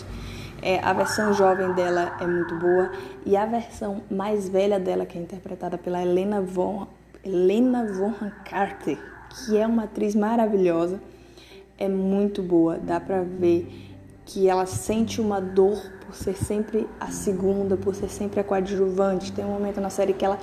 É, 0.61 0.79
a 0.79 0.93
versão 0.93 1.33
jovem 1.33 1.73
dela 1.73 2.15
é 2.19 2.27
muito 2.27 2.55
boa 2.59 2.91
e 3.25 3.35
a 3.35 3.47
versão 3.47 4.03
mais 4.11 4.47
velha 4.47 4.79
dela, 4.79 5.07
que 5.07 5.17
é 5.17 5.21
interpretada 5.21 5.75
pela 5.75 5.99
Helena 6.01 6.39
von, 6.39 6.87
Helena 7.23 7.85
von 7.93 8.13
Carter, 8.43 8.97
que 9.29 9.57
é 9.57 9.67
uma 9.67 9.83
atriz 9.83 10.15
maravilhosa, 10.15 10.99
é 11.77 11.87
muito 11.87 12.41
boa. 12.41 12.77
Dá 12.77 12.99
pra 12.99 13.21
ver 13.21 13.91
que 14.25 14.47
ela 14.47 14.65
sente 14.65 15.19
uma 15.19 15.39
dor 15.39 15.81
por 16.05 16.15
ser 16.15 16.35
sempre 16.35 16.87
a 16.99 17.07
segunda, 17.07 17.77
por 17.77 17.93
ser 17.93 18.09
sempre 18.09 18.39
a 18.39 18.43
coadjuvante. 18.43 19.31
Tem 19.31 19.45
um 19.45 19.49
momento 19.49 19.79
na 19.79 19.89
série 19.89 20.13
que 20.13 20.25
ela 20.25 20.39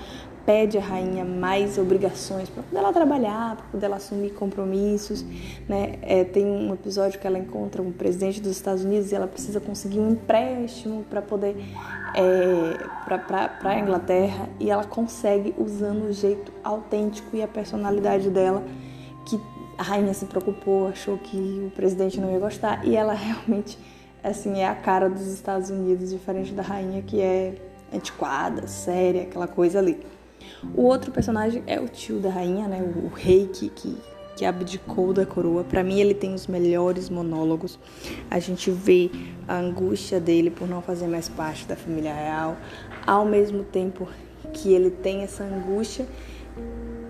pede 0.48 0.78
à 0.78 0.80
rainha 0.80 1.26
mais 1.26 1.76
obrigações 1.76 2.48
para 2.48 2.62
poder 2.62 2.78
ela 2.78 2.90
trabalhar, 2.90 3.56
para 3.56 3.66
poder 3.66 3.84
ela 3.84 3.96
assumir 3.96 4.30
compromissos. 4.30 5.22
Né? 5.68 5.96
É, 6.00 6.24
tem 6.24 6.46
um 6.46 6.72
episódio 6.72 7.20
que 7.20 7.26
ela 7.26 7.38
encontra 7.38 7.82
um 7.82 7.92
presidente 7.92 8.40
dos 8.40 8.52
Estados 8.52 8.82
Unidos 8.82 9.12
e 9.12 9.14
ela 9.14 9.26
precisa 9.26 9.61
conseguir 9.61 9.98
um 9.98 10.12
empréstimo 10.12 11.04
para 11.11 11.20
poder 11.20 11.54
é, 12.14 12.78
para 13.04 13.58
a 13.62 13.78
Inglaterra 13.78 14.48
e 14.58 14.70
ela 14.70 14.84
consegue 14.84 15.54
usando 15.58 16.08
o 16.08 16.12
jeito 16.14 16.50
autêntico 16.64 17.37
e 17.37 17.42
a 17.42 17.48
personalidade 17.48 18.30
dela 18.30 18.64
que 19.26 19.38
a 19.76 19.82
rainha 19.82 20.14
se 20.14 20.24
preocupou, 20.24 20.88
achou 20.88 21.18
que 21.18 21.37
o 21.66 21.70
presidente 21.76 22.18
não 22.18 22.32
ia 22.32 22.38
gostar 22.38 22.87
e 22.87 22.96
ela 22.96 23.12
realmente 23.12 23.78
assim 24.24 24.61
é 24.61 24.66
a 24.66 24.74
cara 24.74 25.11
dos 25.11 25.26
Estados 25.26 25.68
Unidos, 25.68 26.08
diferente 26.08 26.54
da 26.54 26.62
rainha 26.62 27.02
que 27.02 27.20
é 27.20 27.54
antiquada, 27.92 28.66
séria, 28.66 29.24
aquela 29.24 29.46
coisa 29.46 29.78
ali. 29.78 30.00
O 30.74 30.83
outro 30.83 31.11
personagem 31.12 31.62
é 31.66 31.81
o 31.81 31.88
tio 31.88 32.18
da 32.18 32.31
rainha, 32.31 32.66
né? 32.66 32.83
O, 32.83 33.07
o 33.07 33.09
rei 33.09 33.46
que, 33.46 33.68
que, 33.68 33.96
que 34.37 34.44
abdicou 34.44 35.12
da 35.12 35.24
coroa. 35.24 35.64
Para 35.64 35.83
mim, 35.83 36.01
ele 36.01 36.14
tem 36.14 36.35
os 36.35 36.46
melhores 36.46 37.09
monólogos. 37.09 37.79
A 38.31 38.38
gente 38.38 38.70
vê 38.70 39.11
a 39.46 39.59
angústia 39.59 40.20
dele 40.20 40.51
por 40.51 40.68
não 40.68 40.83
fazer 40.83 41.07
mais 41.07 41.29
parte 41.29 41.66
da 41.66 41.77
família 41.77 42.14
real, 42.14 42.57
ao 43.07 43.24
mesmo 43.24 43.64
tempo 43.64 44.09
que 44.53 44.72
ele 44.72 44.90
tem 44.90 45.22
essa 45.22 45.44
angústia 45.44 46.07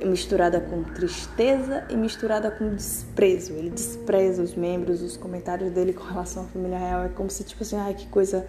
misturada 0.05 0.61
com 0.61 0.83
tristeza 0.83 1.85
e 1.89 1.97
misturada 1.97 2.51
com 2.51 2.75
desprezo. 2.75 3.53
Ele 3.53 3.71
despreza 3.71 4.43
os 4.43 4.55
membros, 4.55 5.03
os 5.03 5.17
comentários 5.17 5.73
dele 5.73 5.93
com 5.93 6.05
relação 6.05 6.45
à 6.45 6.47
família 6.47 6.79
real. 6.79 7.05
É 7.05 7.09
como 7.09 7.31
se, 7.31 7.45
tipo 7.45 7.63
assim, 7.63 7.77
ai, 7.77 7.95
que 7.95 8.07
coisa 8.07 8.47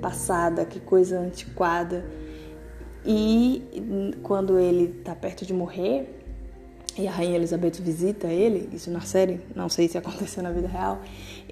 passada, 0.00 0.64
que 0.64 0.80
coisa 0.80 1.18
antiquada. 1.18 2.04
E 3.06 4.16
quando 4.22 4.58
ele 4.58 4.96
está 4.98 5.14
perto 5.14 5.46
de 5.46 5.54
morrer, 5.54 6.12
e 6.98 7.06
a 7.06 7.10
rainha 7.10 7.36
Elizabeth 7.36 7.80
visita 7.80 8.26
ele, 8.26 8.68
isso 8.72 8.90
na 8.90 9.02
série, 9.02 9.40
não 9.54 9.68
sei 9.68 9.86
se 9.86 9.98
aconteceu 9.98 10.42
na 10.42 10.50
vida 10.50 10.66
real, 10.66 11.00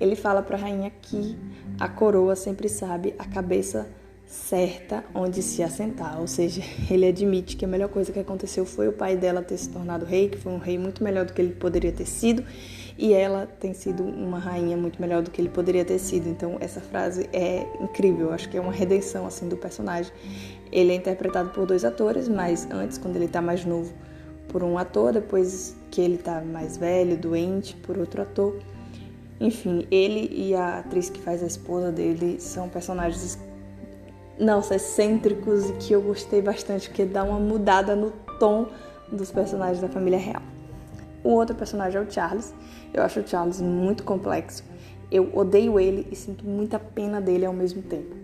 ele 0.01 0.17
fala 0.17 0.43
para 0.43 0.57
a 0.57 0.61
rainha 0.61 0.91
que 1.03 1.37
a 1.79 1.89
coroa 1.89 2.35
sempre 2.35 2.69
sabe 2.69 3.15
a 3.19 3.25
cabeça 3.25 3.87
certa 4.27 5.05
onde 5.15 5.43
se 5.43 5.63
assentar, 5.63 6.19
ou 6.21 6.27
seja, 6.27 6.63
ele 6.91 7.07
admite 7.07 7.57
que 7.57 7.65
a 7.65 7.69
melhor 7.69 7.89
coisa 7.89 8.11
que 8.11 8.19
aconteceu 8.19 8.65
foi 8.65 8.89
o 8.89 8.93
pai 8.93 9.17
dela 9.17 9.43
ter 9.43 9.59
se 9.59 9.69
tornado 9.69 10.05
rei, 10.05 10.29
que 10.29 10.39
foi 10.39 10.53
um 10.53 10.59
rei 10.59 10.79
muito 10.79 11.05
melhor 11.05 11.25
do 11.25 11.33
que 11.33 11.41
ele 11.41 11.53
poderia 11.53 11.93
ter 11.93 12.07
sido, 12.07 12.43
e 12.97 13.13
ela 13.13 13.47
tem 13.47 13.75
sido 13.75 14.03
uma 14.03 14.39
rainha 14.39 14.77
muito 14.77 15.01
melhor 15.01 15.21
do 15.23 15.31
que 15.31 15.41
ele 15.41 15.49
poderia 15.49 15.85
ter 15.85 15.99
sido. 15.99 16.29
Então 16.29 16.57
essa 16.61 16.81
frase 16.81 17.29
é 17.33 17.67
incrível, 17.81 18.33
acho 18.33 18.49
que 18.49 18.57
é 18.57 18.61
uma 18.61 18.73
redenção 18.73 19.27
assim 19.27 19.49
do 19.49 19.57
personagem. 19.57 20.13
Ele 20.75 20.91
é 20.91 20.97
interpretado 20.97 21.51
por 21.51 21.67
dois 21.67 21.85
atores, 21.85 22.29
mas 22.29 22.69
antes 22.69 22.99
quando 22.99 23.15
ele 23.15 23.27
está 23.27 23.41
mais 23.41 23.65
novo 23.65 23.95
por 24.49 24.65
um 24.65 24.77
ator, 24.77 25.13
depois 25.13 25.77
que 25.89 26.01
ele 26.01 26.17
está 26.17 26.41
mais 26.41 26.77
velho, 26.77 27.17
doente, 27.17 27.77
por 27.77 27.97
outro 27.97 28.23
ator. 28.23 28.59
Enfim, 29.41 29.87
ele 29.89 30.29
e 30.33 30.53
a 30.53 30.81
atriz 30.81 31.09
que 31.09 31.21
faz 31.21 31.45
a 31.45 31.47
esposa 31.47 31.93
dele 31.93 32.41
são 32.41 32.69
personagens 32.69 33.39
não, 34.37 34.59
excêntricos 34.59 35.71
e 35.71 35.73
que 35.75 35.93
eu 35.93 36.03
gostei 36.03 36.43
bastante, 36.43 36.89
porque 36.89 37.05
dá 37.05 37.23
uma 37.23 37.39
mudada 37.39 37.95
no 37.95 38.11
tom 38.41 38.67
dos 39.13 39.31
personagens 39.31 39.81
da 39.81 39.89
família 39.89 40.19
real. 40.19 40.43
O 41.23 41.31
outro 41.31 41.55
personagem 41.55 42.01
é 42.01 42.05
o 42.05 42.11
Charles. 42.11 42.53
Eu 42.93 43.05
acho 43.05 43.21
o 43.21 43.27
Charles 43.27 43.61
muito 43.61 44.03
complexo. 44.03 44.65
Eu 45.09 45.31
odeio 45.37 45.79
ele 45.79 46.09
e 46.11 46.17
sinto 46.17 46.45
muita 46.45 46.81
pena 46.81 47.21
dele 47.21 47.47
ao 47.47 47.53
mesmo 47.53 47.81
tempo. 47.81 48.24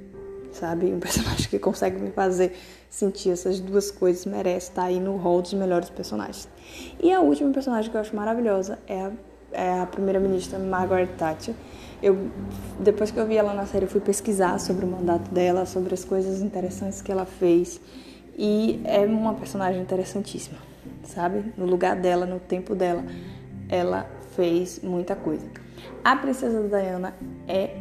Sabe? 0.52 0.86
Um 0.86 1.00
personagem 1.00 1.48
que 1.48 1.58
consegue 1.58 2.00
me 2.00 2.10
fazer 2.10 2.52
sentir 2.88 3.30
essas 3.30 3.60
duas 3.60 3.90
coisas 3.90 4.26
merece 4.26 4.70
estar 4.70 4.84
aí 4.84 4.98
no 4.98 5.16
hall 5.16 5.40
dos 5.40 5.54
melhores 5.54 5.90
personagens. 5.90 6.48
E 7.00 7.12
a 7.12 7.20
última 7.20 7.50
personagem 7.52 7.90
que 7.90 7.96
eu 7.96 8.00
acho 8.00 8.14
maravilhosa 8.14 8.78
é 8.86 9.00
a, 9.00 9.12
é 9.52 9.80
a 9.80 9.86
primeira-ministra 9.86 10.58
Margaret 10.58 11.08
Thatcher 11.18 11.54
eu 12.02 12.30
depois 12.78 13.10
que 13.10 13.18
eu 13.18 13.26
vi 13.26 13.36
ela 13.36 13.52
na 13.52 13.66
série, 13.66 13.84
eu 13.84 13.88
fui 13.88 14.00
pesquisar 14.00 14.58
sobre 14.58 14.84
o 14.84 14.88
mandato 14.88 15.30
dela, 15.30 15.66
sobre 15.66 15.92
as 15.92 16.04
coisas 16.04 16.40
interessantes 16.40 17.02
que 17.02 17.12
ela 17.12 17.26
fez. 17.26 17.80
E 18.38 18.80
é 18.84 19.00
uma 19.00 19.34
personagem 19.34 19.82
interessantíssima. 19.82 20.58
sabe? 21.04 21.52
No 21.58 21.66
lugar 21.66 21.96
dela, 21.96 22.24
no 22.24 22.40
tempo 22.40 22.74
dela, 22.74 23.04
ela 23.68 24.08
fez 24.34 24.80
muita 24.82 25.14
coisa. 25.14 25.46
A 26.02 26.16
princesa 26.16 26.62
Diana 26.66 27.14
é 27.46 27.76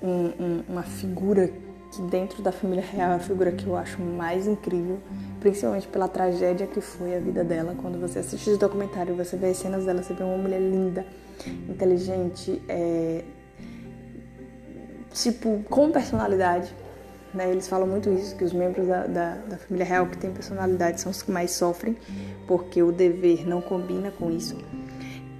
um, 0.00 0.08
um, 0.08 0.64
uma 0.68 0.82
figura 0.82 1.50
que 1.90 2.00
dentro 2.02 2.42
da 2.42 2.52
família 2.52 2.84
real 2.84 3.12
é 3.12 3.14
a 3.16 3.18
figura 3.18 3.50
que 3.50 3.66
eu 3.66 3.76
acho 3.76 4.00
mais 4.00 4.46
incrível, 4.46 4.98
principalmente 5.40 5.88
pela 5.88 6.06
tragédia 6.08 6.66
que 6.66 6.80
foi 6.80 7.16
a 7.16 7.18
vida 7.18 7.42
dela. 7.42 7.74
Quando 7.80 8.00
você 8.00 8.20
assiste 8.20 8.48
esse 8.48 8.58
documentário, 8.58 9.14
você 9.14 9.36
vê 9.36 9.48
as 9.48 9.56
cenas 9.56 9.84
dela, 9.84 10.02
você 10.02 10.14
vê 10.14 10.22
uma 10.22 10.36
mulher 10.36 10.60
linda, 10.60 11.04
inteligente, 11.68 12.62
é, 12.68 13.24
tipo, 15.12 15.64
com 15.68 15.90
personalidade. 15.90 16.72
Né? 17.34 17.50
Eles 17.50 17.66
falam 17.66 17.86
muito 17.86 18.10
isso, 18.10 18.36
que 18.36 18.44
os 18.44 18.52
membros 18.52 18.86
da, 18.86 19.06
da, 19.06 19.34
da 19.34 19.56
família 19.56 19.86
real 19.86 20.06
que 20.06 20.16
têm 20.16 20.30
personalidade 20.30 21.00
são 21.00 21.10
os 21.10 21.22
que 21.22 21.30
mais 21.30 21.50
sofrem, 21.50 21.96
porque 22.46 22.82
o 22.82 22.92
dever 22.92 23.48
não 23.48 23.60
combina 23.60 24.10
com 24.12 24.30
isso. 24.30 24.56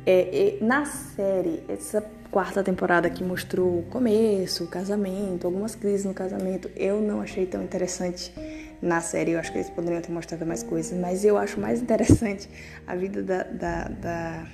É, 0.04 0.58
na 0.60 0.84
série, 0.84 1.62
essa 1.68 2.04
quarta 2.30 2.62
temporada 2.62 3.10
que 3.10 3.24
mostrou 3.24 3.80
o 3.80 3.82
começo, 3.82 4.64
o 4.64 4.66
casamento, 4.68 5.46
algumas 5.46 5.74
crises 5.74 6.04
no 6.04 6.14
casamento, 6.14 6.70
eu 6.76 7.00
não 7.00 7.20
achei 7.20 7.44
tão 7.44 7.62
interessante 7.62 8.32
na 8.80 9.00
série. 9.00 9.32
Eu 9.32 9.40
acho 9.40 9.50
que 9.50 9.58
eles 9.58 9.70
poderiam 9.70 10.00
ter 10.00 10.12
mostrado 10.12 10.46
mais 10.46 10.62
coisas, 10.62 10.96
mas 10.98 11.24
eu 11.24 11.36
acho 11.36 11.60
mais 11.60 11.82
interessante 11.82 12.48
a 12.86 12.94
vida 12.94 13.22
da, 13.22 13.42
da, 13.42 13.84
da 13.88 14.46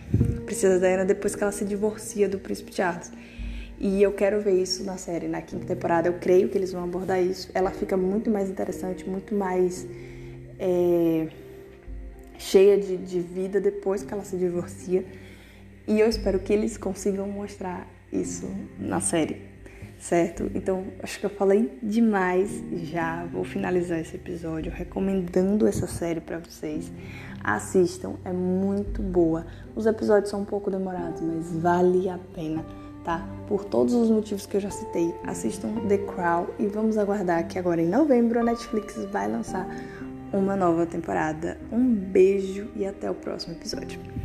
Princesa 0.47 0.79
Diana 0.81 1.05
depois 1.05 1.35
que 1.35 1.43
ela 1.43 1.53
se 1.53 1.65
divorcia 1.65 2.29
do 2.29 2.39
Príncipe 2.39 2.75
Charles. 2.75 3.13
E 3.79 4.03
eu 4.03 4.13
quero 4.13 4.41
ver 4.41 4.55
isso 4.55 4.83
na 4.85 4.97
série, 4.97 5.29
na 5.29 5.43
quinta 5.43 5.67
temporada. 5.67 6.09
Eu 6.09 6.15
creio 6.15 6.49
que 6.49 6.57
eles 6.57 6.73
vão 6.73 6.85
abordar 6.85 7.23
isso. 7.23 7.51
Ela 7.53 7.71
fica 7.71 7.95
muito 7.95 8.31
mais 8.31 8.49
interessante, 8.49 9.07
muito 9.07 9.35
mais 9.35 9.87
é, 10.59 11.29
cheia 12.39 12.79
de, 12.79 12.97
de 12.97 13.21
vida 13.21 13.61
depois 13.61 14.03
que 14.03 14.15
ela 14.15 14.25
se 14.25 14.35
divorcia. 14.35 15.05
E 15.87 16.01
eu 16.01 16.09
espero 16.09 16.41
que 16.41 16.53
eles 16.53 16.77
consigam 16.77 17.29
mostrar 17.29 17.87
isso 18.13 18.49
na 18.79 19.01
série, 19.01 19.41
certo? 20.01 20.51
Então, 20.53 20.85
acho 21.01 21.21
que 21.21 21.27
eu 21.27 21.31
falei 21.31 21.79
demais 21.81 22.51
já. 22.73 23.25
Vou 23.27 23.45
finalizar 23.45 24.01
esse 24.01 24.17
episódio 24.17 24.73
recomendando 24.73 25.67
essa 25.67 25.87
série 25.87 26.21
para 26.21 26.39
vocês. 26.39 26.91
Assistam, 27.43 28.15
é 28.25 28.33
muito 28.33 29.01
boa. 29.01 29.47
Os 29.77 29.87
episódios 29.87 30.31
são 30.31 30.41
um 30.41 30.45
pouco 30.45 30.73
demorados, 30.73 31.21
mas 31.21 31.53
vale 31.53 32.09
a 32.09 32.19
pena, 32.35 32.65
tá? 33.05 33.25
Por 33.47 33.65
todos 33.65 33.95
os 33.95 34.11
motivos 34.11 34.45
que 34.45 34.57
eu 34.57 34.61
já 34.61 34.71
citei, 34.71 35.15
assistam 35.25 35.69
The 35.87 35.99
Crown 35.99 36.49
e 36.59 36.67
vamos 36.67 36.99
aguardar 36.99 37.47
que 37.47 37.61
agora 37.61 37.81
em 37.81 37.89
novembro 37.89 38.41
a 38.41 38.43
Netflix 38.43 38.97
vai 39.13 39.31
lançar 39.31 39.69
uma 40.33 40.57
nova 40.57 40.85
temporada. 40.85 41.57
Um 41.71 41.95
beijo 41.95 42.67
e 42.75 42.85
até 42.85 43.09
o 43.09 43.15
próximo 43.15 43.55
episódio. 43.55 44.16